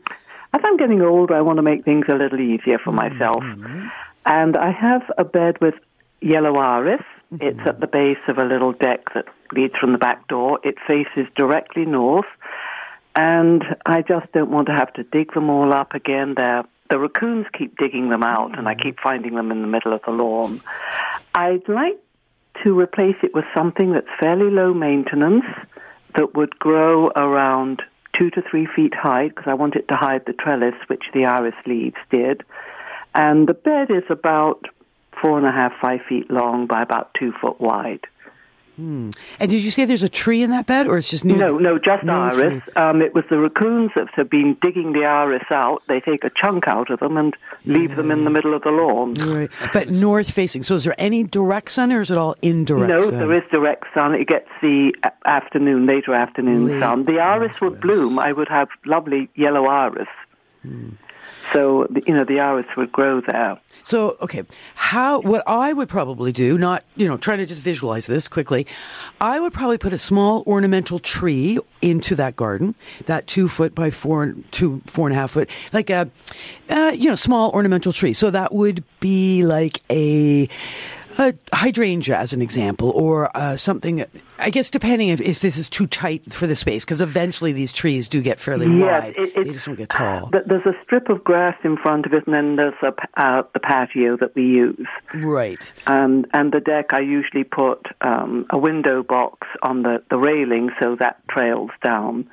[0.55, 2.85] as I'm getting older, I want to make things a little easier Mm-hmm.
[2.85, 3.45] for myself.
[4.25, 5.75] And I have a bed with
[6.21, 7.03] yellow iris.
[7.35, 7.47] Mm-hmm.
[7.47, 10.61] It's at the base of a little deck that leads from the back door.
[10.63, 12.27] It faces directly north.
[13.15, 16.35] And I just don't want to have to dig them all up again.
[16.37, 18.83] They're, the raccoons keep digging them out, and I mm.
[18.83, 20.61] keep finding them in the middle of the lawn.
[21.35, 21.99] I'd like
[22.63, 25.45] to replace it with something that's fairly low maintenance
[26.17, 27.83] that would grow around
[28.19, 31.25] two to three feet high because I want it to hide the trellis, which the
[31.25, 32.43] iris leaves did.
[33.15, 34.67] And the bed is about
[35.21, 38.07] four and a half, five feet long by about two foot wide.
[38.79, 41.37] And did you say there's a tree in that bed, or it's just new?
[41.37, 42.63] No, no, just No iris.
[42.75, 45.83] Um, it was the raccoons that have been digging the iris out.
[45.89, 48.71] They take a chunk out of them and leave them in the middle of the
[48.71, 49.15] lawn.
[49.15, 49.51] Right.
[49.73, 50.63] But north facing.
[50.63, 53.19] So is there any direct sun or is it all indirect No, sun?
[53.19, 54.15] there is direct sun.
[54.15, 57.05] It gets the afternoon, later afternoon Late sun.
[57.05, 58.19] The iris would bloom.
[58.19, 60.09] I would have lovely yellow iris.
[60.63, 60.91] Hmm.
[61.53, 63.59] So, you know, the iris would grow there.
[63.83, 68.07] So, okay, how, what I would probably do, not, you know, trying to just visualize
[68.07, 68.67] this quickly,
[69.21, 72.75] I would probably put a small ornamental tree into that garden,
[73.07, 76.09] that two foot by four, two, four and a half foot, like a,
[76.71, 78.13] uh, you know, small ornamental tree.
[78.13, 80.49] So that would be like a,
[81.19, 84.05] a hydrangea as an example, or uh, something.
[84.39, 87.71] I guess depending if, if this is too tight for the space, because eventually these
[87.73, 89.15] trees do get fairly Yes, wide.
[89.17, 90.31] it- they just don't get tall.
[90.33, 93.61] There's a strip of grass in front of it, and then there's a, uh, the
[93.61, 94.87] patio that we use.
[95.15, 95.73] Right.
[95.87, 100.71] And, and the deck, I usually put um, a window box on the, the railing
[100.81, 102.29] so that trails down.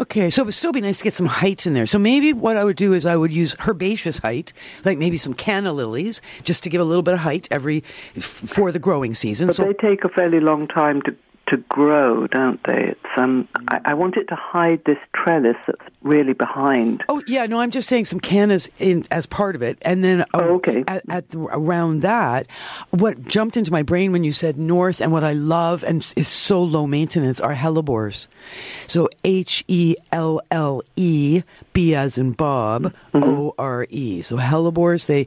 [0.00, 1.86] Okay, so it would still be nice to get some height in there.
[1.86, 4.52] So maybe what I would do is I would use herbaceous height,
[4.84, 7.84] like maybe some canna lilies, just to give a little bit of height every
[8.16, 9.48] f- for the growing season.
[9.48, 11.14] But so they take a fairly long time to
[11.52, 12.88] to grow, don't they?
[12.92, 17.04] It's um, I, I want it to hide this trellis that's really behind.
[17.08, 20.22] Oh yeah, no, I'm just saying some cannas in as part of it, and then
[20.22, 20.82] uh, Oh, okay.
[20.88, 22.46] at, at the, around that,
[22.90, 26.26] what jumped into my brain when you said north, and what I love and is
[26.28, 28.26] so low maintenance are hellebores.
[28.86, 31.42] So H E L L E
[31.72, 33.28] B as in Bob Mm-hmm.
[33.28, 34.22] O R E.
[34.22, 35.26] So hellebores, they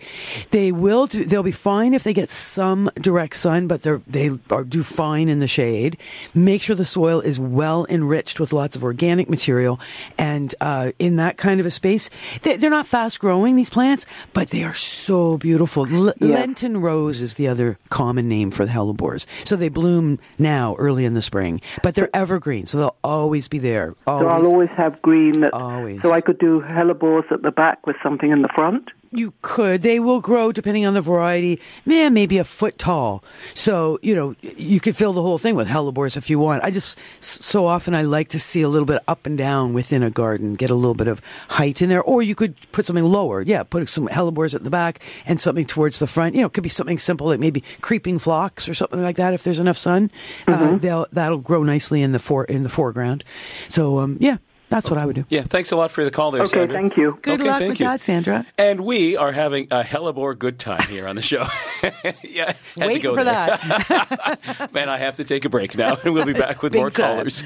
[0.49, 1.23] they will do.
[1.23, 5.29] They'll be fine if they get some direct sun, but they're they are do fine
[5.29, 5.97] in the shade.
[6.33, 9.79] Make sure the soil is well enriched with lots of organic material,
[10.17, 12.09] and uh, in that kind of a space,
[12.41, 15.85] they, they're not fast growing these plants, but they are so beautiful.
[15.87, 16.35] L- Yeah.
[16.39, 19.27] Lenten rose is the other common name for the hellebores.
[19.45, 23.59] So they bloom now, early in the spring, but they're evergreen, so they'll always be
[23.59, 23.93] there.
[24.07, 24.23] Always.
[24.25, 25.33] So I'll always have green.
[25.41, 26.01] That, Always.
[26.01, 28.89] So I could do hellebores at the back with something in the front.
[29.11, 29.81] You could.
[29.81, 31.61] They will grow depending on the variety.
[31.85, 33.23] Man, maybe a foot tall.
[33.53, 36.63] So you know you could fill the whole thing with hellebores if you want.
[36.63, 40.03] I just so often I like to see a little bit up and down within
[40.03, 43.05] a garden, get a little bit of height in there, or you could put something
[43.05, 43.41] lower.
[43.41, 46.35] Yeah, put some hellebores at the back and something towards the front.
[46.35, 49.33] You know, it could be something simple like maybe creeping phlox or something like that.
[49.33, 50.11] If there's enough sun,
[50.47, 53.23] uh, they'll that'll grow nicely in the for in the foreground.
[53.69, 54.37] So um, yeah,
[54.69, 55.25] that's what I would do.
[55.29, 56.75] Yeah, thanks a lot for the call there, Okay, Sandra.
[56.77, 57.17] thank you.
[57.21, 57.85] Good Okay, luck thank with you.
[57.87, 58.45] that, Sandra.
[58.57, 61.45] And we are having a hellebore good time here on the show.
[62.23, 63.57] yeah, had to Waiting go for there.
[63.57, 64.69] that.
[64.73, 66.89] Man, I have to take a break now, and we'll be back with Big more
[66.89, 67.17] time.
[67.17, 67.43] callers.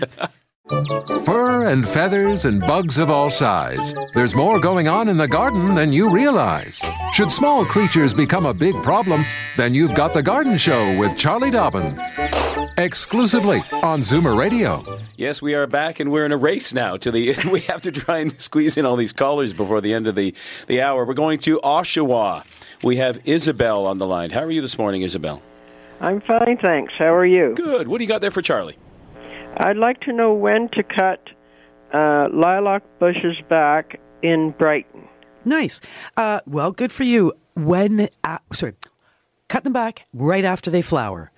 [1.26, 3.94] Fur and feathers and bugs of all size.
[4.14, 6.80] There's more going on in the garden than you realize.
[7.12, 9.26] Should small creatures become a big problem,
[9.58, 12.00] then you've got The Garden Show with Charlie Dobbin.
[12.78, 14.99] Exclusively on Zoomer Radio.
[15.20, 16.98] Yes, we are back, and we're in a race now.
[16.98, 20.08] To the we have to try and squeeze in all these callers before the end
[20.08, 20.34] of the
[20.68, 21.06] the hour.
[21.06, 22.46] We're going to Oshawa.
[22.84, 24.32] We have Isabel on the line.
[24.32, 25.42] How are you this morning, Isabel?
[26.00, 26.94] I'm fine, thanks.
[26.98, 27.54] How are you?
[27.56, 27.90] Good.
[27.90, 28.78] What do you got there for Charlie?
[29.58, 31.30] I'd like to know when to cut
[31.94, 35.10] uh, lilac bushes back in Brighton.
[35.44, 35.82] Nice.
[36.16, 37.34] Uh, well, good for you.
[37.56, 38.76] When, uh, sorry,
[39.50, 41.32] cut them back right after they flower.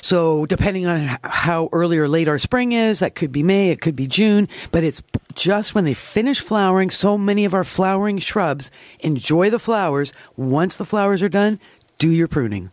[0.00, 3.80] So, depending on how early or late our spring is, that could be May, it
[3.80, 5.02] could be June, but it's
[5.34, 6.90] just when they finish flowering.
[6.90, 10.12] So many of our flowering shrubs enjoy the flowers.
[10.36, 11.60] Once the flowers are done,
[11.98, 12.70] do your pruning.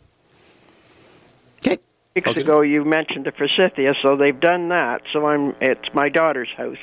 [1.57, 1.77] Okay.
[2.15, 2.41] Weeks Okay.
[2.41, 5.01] ago, you mentioned the forsythia, so they've done that.
[5.13, 6.77] So I'm it's my daughter's house,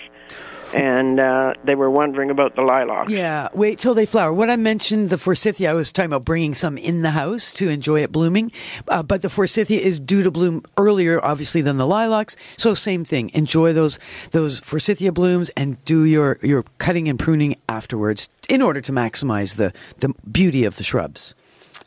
[0.75, 3.13] and uh, they were wondering about the lilacs.
[3.13, 4.33] Yeah, wait till they flower.
[4.33, 7.69] When I mentioned the forsythia, I was talking about bringing some in the house to
[7.69, 8.53] enjoy it blooming.
[8.89, 12.37] Uh, but the forsythia is due to bloom earlier, obviously, than the lilacs.
[12.57, 13.31] So same thing.
[13.35, 13.99] Enjoy those
[14.31, 19.57] those forsythia blooms and do your your cutting and pruning afterwards in order to maximize
[19.57, 21.35] the the beauty of the shrubs.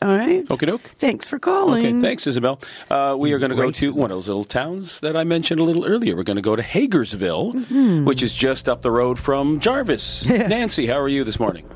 [0.01, 0.43] All right.
[0.45, 0.81] Okie doke.
[0.97, 1.85] Thanks for calling.
[1.85, 2.59] Okay, thanks, Isabel.
[2.89, 5.59] Uh, we are going to go to one of those little towns that I mentioned
[5.59, 6.15] a little earlier.
[6.15, 8.05] We're going to go to Hagersville, Mm-hmm.
[8.05, 10.25] which is just up the road from Jarvis.
[10.29, 11.67] Nancy, how are you this morning?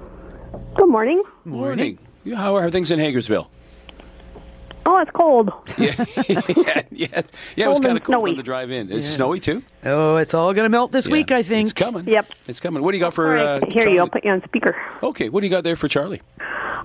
[0.76, 1.24] Good morning.
[1.46, 1.98] Morning.
[2.24, 3.48] You- How are things in Hagersville?
[4.86, 5.52] Oh, it's cold.
[5.78, 5.94] Yeah,
[6.28, 6.42] yeah,
[6.92, 7.22] yeah,
[7.56, 7.66] yeah.
[7.66, 8.36] It was kind of cold on snowy.
[8.36, 8.92] the drive in.
[8.92, 9.62] It's snowy too.
[9.86, 11.14] Oh, it's all going to melt this Yeah.
[11.14, 11.66] week, I think.
[11.70, 12.08] It's coming.
[12.08, 12.32] Yep.
[12.48, 12.82] It's coming.
[12.84, 13.28] What do you got for?
[13.28, 13.94] All right, Uh, here Charlie?
[13.96, 14.00] you.
[14.02, 14.76] I'll put you on speaker.
[15.04, 16.22] Okay, what do you got there for Charlie?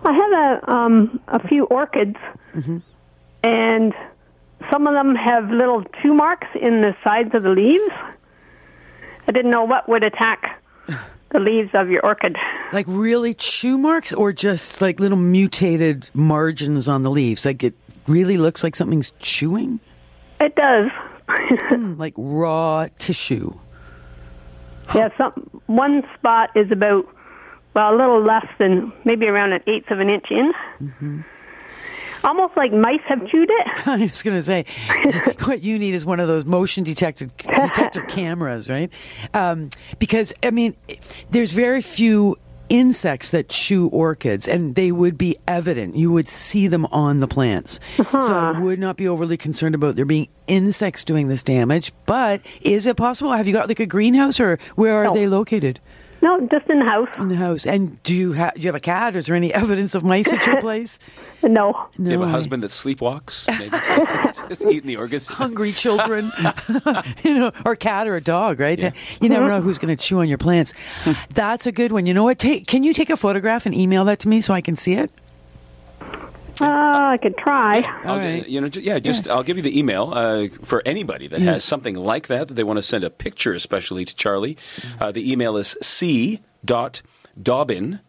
[0.04, 2.16] I have a um a few orchids,
[3.42, 3.92] and
[4.72, 7.92] some of them have little chew marks in the sides of the leaves.
[9.26, 10.62] I didn't know what would attack
[11.30, 12.36] the leaves of your orchid.
[12.72, 17.44] Like really chew marks or just like little mutated margins on the leaves?
[17.44, 17.74] Like it
[18.06, 19.80] really looks like something's chewing?
[20.40, 20.90] It does.
[21.28, 23.52] Hmm, like raw tissue.
[24.94, 25.32] yeah, some
[25.66, 27.06] one spot is about
[27.74, 30.52] well a little less than maybe around an eighth of an inch in.
[30.80, 31.20] Mm-hmm.
[32.24, 33.66] Almost like mice have chewed it.
[33.86, 34.64] I was going to say,
[35.44, 38.90] what you need is one of those motion detected detector cameras, right?
[39.34, 39.68] Um,
[39.98, 40.74] because I mean,
[41.30, 42.36] there's very few
[42.70, 45.96] insects that chew orchids, and they would be evident.
[45.96, 47.78] You would see them on the plants.
[47.96, 51.92] So I would not be overly concerned about there being insects doing this damage.
[52.06, 53.32] But is it possible?
[53.32, 55.14] Have you got like a greenhouse, or where are No.
[55.14, 55.78] they located?
[56.24, 57.08] No, just in the house.
[57.18, 57.66] In the house.
[57.66, 59.14] And do you have do you have a cat?
[59.14, 60.98] Or is there any evidence of mice at your place?
[61.42, 61.86] No.
[61.96, 63.46] Do you have a husband that sleepwalks?
[63.58, 65.26] Maybe just eating the organs.
[65.26, 66.32] hungry children,
[67.22, 68.94] you know, or a cat or a dog, right?
[69.20, 70.72] You never know who's going to chew on your plants.
[71.34, 72.06] That's a good one.
[72.06, 72.38] You know what?
[72.38, 74.94] Take, can you take a photograph and email that to me so I can see
[74.94, 75.10] it?
[76.60, 77.80] Uh, I could try.
[78.04, 81.40] I'll ju- You know, yeah, just I'll give you the email uh, for anybody that
[81.40, 81.52] Yeah.
[81.52, 84.56] has something like that that they want to send a picture, especially to Charlie.
[85.00, 87.02] Uh, the email is c dot
[87.40, 88.00] dobbin.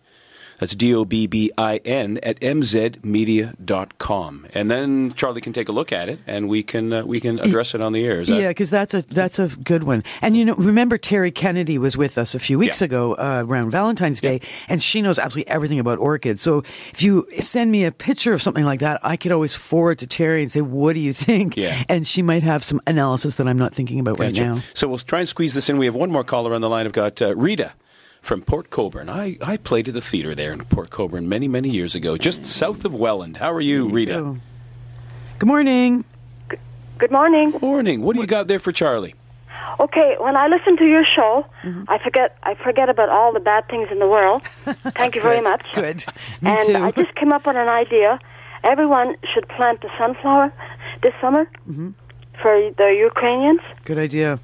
[0.60, 4.48] That's D O B B I N at mzmedia.com.
[4.54, 7.40] And then Charlie can take a look at it and we can uh, we can
[7.40, 8.24] address it on the air.
[8.24, 10.04] That yeah, because that's a that's a good one.
[10.22, 13.72] And you know, remember Terry Kennedy was with us a few weeks ago uh, around
[13.72, 16.42] Valentine's Day, and she knows absolutely everything about orchids.
[16.42, 16.60] So
[16.92, 20.08] if you send me a picture of something like that, I could always forward to
[20.08, 21.84] Terry and say, "What do you think?" Yeah.
[21.90, 24.60] And she might have some analysis that I'm not thinking about right now.
[24.74, 25.78] So we'll try and squeeze this in.
[25.78, 26.86] We have one more caller on the line.
[26.86, 27.74] I've got uh, Rita
[28.26, 29.08] from Port Colborne.
[29.10, 32.44] I, I played at the theater there in Port Colborne many, many years ago, just
[32.46, 33.38] south of Welland.
[33.38, 34.36] How are you, Rita?
[35.40, 36.04] Good morning.
[36.98, 37.52] Good morning.
[37.52, 38.02] Good Morning.
[38.02, 39.14] What do you got there for Charlie?
[39.80, 41.46] Okay, when I listen to your show,
[41.88, 44.42] I forget I forget about all the bad things in the world.
[44.96, 45.66] Thank you very much.
[45.74, 46.06] Good.
[46.42, 46.76] Me and too.
[46.78, 48.18] I just came up with an idea.
[48.64, 50.52] Everyone should plant the sunflower
[51.04, 51.90] this summer Mm-hmm.
[52.42, 53.60] for the Ukrainians.
[53.84, 54.40] Good idea.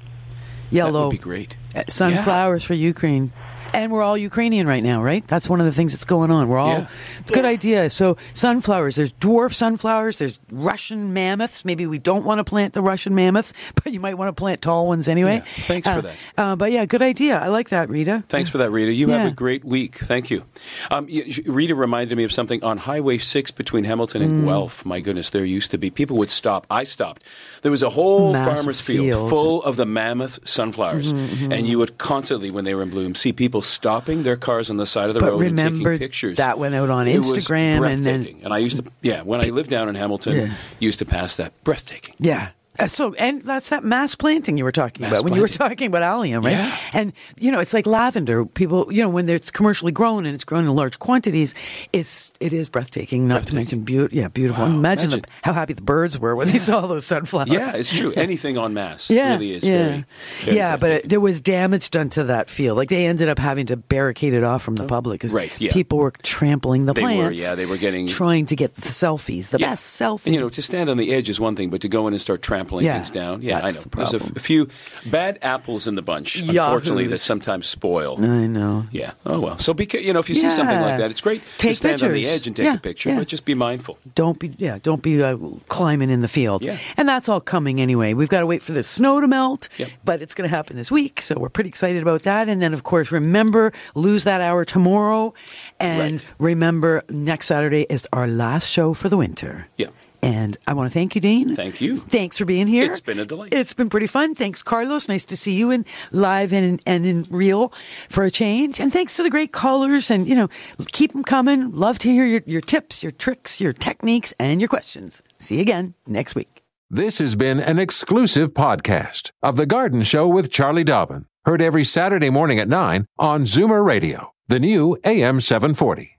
[0.70, 0.92] Yellow.
[0.92, 1.56] That would be great.
[1.74, 3.32] Uh, Sunflowers for Ukraine.
[3.74, 5.26] And we're all Ukrainian right now, right?
[5.26, 6.48] That's one of the things that's going on.
[6.48, 6.86] We're all Yeah.
[7.26, 7.90] Good idea.
[7.90, 11.64] So sunflowers, there's dwarf sunflowers, there's Russian mammoths.
[11.64, 13.52] Maybe we don't want to plant the Russian mammoths,
[13.82, 15.36] but you might want to plant tall ones anyway.
[15.36, 16.16] Yeah, thanks for Uh, that.
[16.36, 17.38] Uh, but yeah, good idea.
[17.38, 18.24] I like that, Rita.
[18.28, 18.92] Thanks for that, Rita.
[18.92, 19.96] You have a great week.
[19.96, 20.44] Thank you.
[20.90, 21.06] Um,
[21.46, 24.46] Rita reminded me of something on Highway 6 between Hamilton and Mm.
[24.46, 24.84] Guelph.
[24.84, 26.66] My goodness, there used to be people would stop.
[26.70, 27.22] I stopped.
[27.62, 29.30] There was a whole Massive farmer's field, field.
[29.30, 31.12] full of the mammoth sunflowers.
[31.12, 31.52] Mhm, mhm.
[31.58, 34.76] And you would constantly, when they were in bloom, see people stopping their cars on
[34.78, 36.36] the side of the But road and taking pictures.
[36.38, 38.44] that went out on Instagram and then- breathtaking.
[38.44, 40.54] And I used to, yeah, when I lived down in Hamilton, Yeah.
[40.80, 41.52] used to pass that.
[41.64, 42.14] Breathtaking.
[42.18, 42.48] Yeah.
[42.82, 45.48] Uh, So, and that's that mass planting you were talking Mass about when you were
[45.48, 46.52] talking about allium, right?
[46.52, 46.76] Yeah.
[46.92, 48.44] And, you know, it's like lavender.
[48.44, 51.54] People, you know, when it's commercially grown and it's grown in large quantities,
[51.92, 54.16] it's, it is breathtaking, not to mention beautiful.
[54.18, 54.64] Yeah, beautiful.
[54.64, 55.20] Wow, imagine, imagine.
[55.22, 57.50] The, how happy the birds were when they saw those sunflowers.
[57.52, 58.12] Yeah, it's true.
[58.16, 60.04] Anything on mass Yeah, really is yeah, very,
[60.44, 60.76] very yeah.
[60.76, 62.76] But it, there was damage done to that field.
[62.76, 65.60] Like they ended up having to barricade it off from the public because Oh, right,
[65.60, 65.72] yeah.
[65.72, 67.38] people were trampling the They were, plants.
[67.38, 69.70] yeah, they were getting- trying to get the selfies, the Yeah.
[69.70, 70.26] best selfie.
[70.26, 72.12] And you know, to stand on the edge is one thing, but to go in
[72.14, 73.66] and start trampling Yeah, things down, yeah, I know.
[73.68, 74.22] the There's a, problem.
[74.30, 74.68] f- a few
[75.10, 78.16] bad apples in the bunch, unfortunately, that sometimes spoil.
[78.22, 78.86] I know.
[78.90, 79.12] Yeah.
[79.26, 79.58] Oh well.
[79.58, 82.02] So be you know, if you see something like that, it's great to Take stand
[82.02, 83.18] on the edge and take Yeah, a picture, yeah.
[83.18, 83.98] but just be mindful.
[84.14, 85.36] don't be yeah don't be uh,
[85.68, 86.78] climbing in the field Yeah.
[86.96, 89.90] and that's all coming anyway we've got to wait for the snow to melt Yep.
[90.04, 92.72] but it's going to happen this week so we're pretty excited about that and then
[92.74, 95.32] of course remember lose that hour tomorrow
[95.80, 99.88] and remember next saturday is our last show for the winter Yeah.
[100.22, 101.56] And I want to thank you, Dean.
[101.56, 101.98] Thank you.
[101.98, 102.84] Thanks for being here.
[102.84, 103.52] It's been a delight.
[103.52, 104.34] It's been pretty fun.
[104.34, 105.08] Thanks, Carlos.
[105.08, 107.72] Nice to see you in live and and in real
[108.08, 108.80] for a change.
[108.80, 110.10] And thanks to the great callers.
[110.10, 110.48] And you know,
[110.92, 111.72] keep them coming.
[111.72, 115.22] Love to hear your, your tips, your tricks, your techniques, and your questions.
[115.38, 116.62] See you again next week.
[116.88, 121.24] This has been an exclusive podcast of The Garden Show with Charlie Dobbin.
[121.46, 126.18] Heard every Saturday morning at 9 on Zoomer Radio, the new AM 740.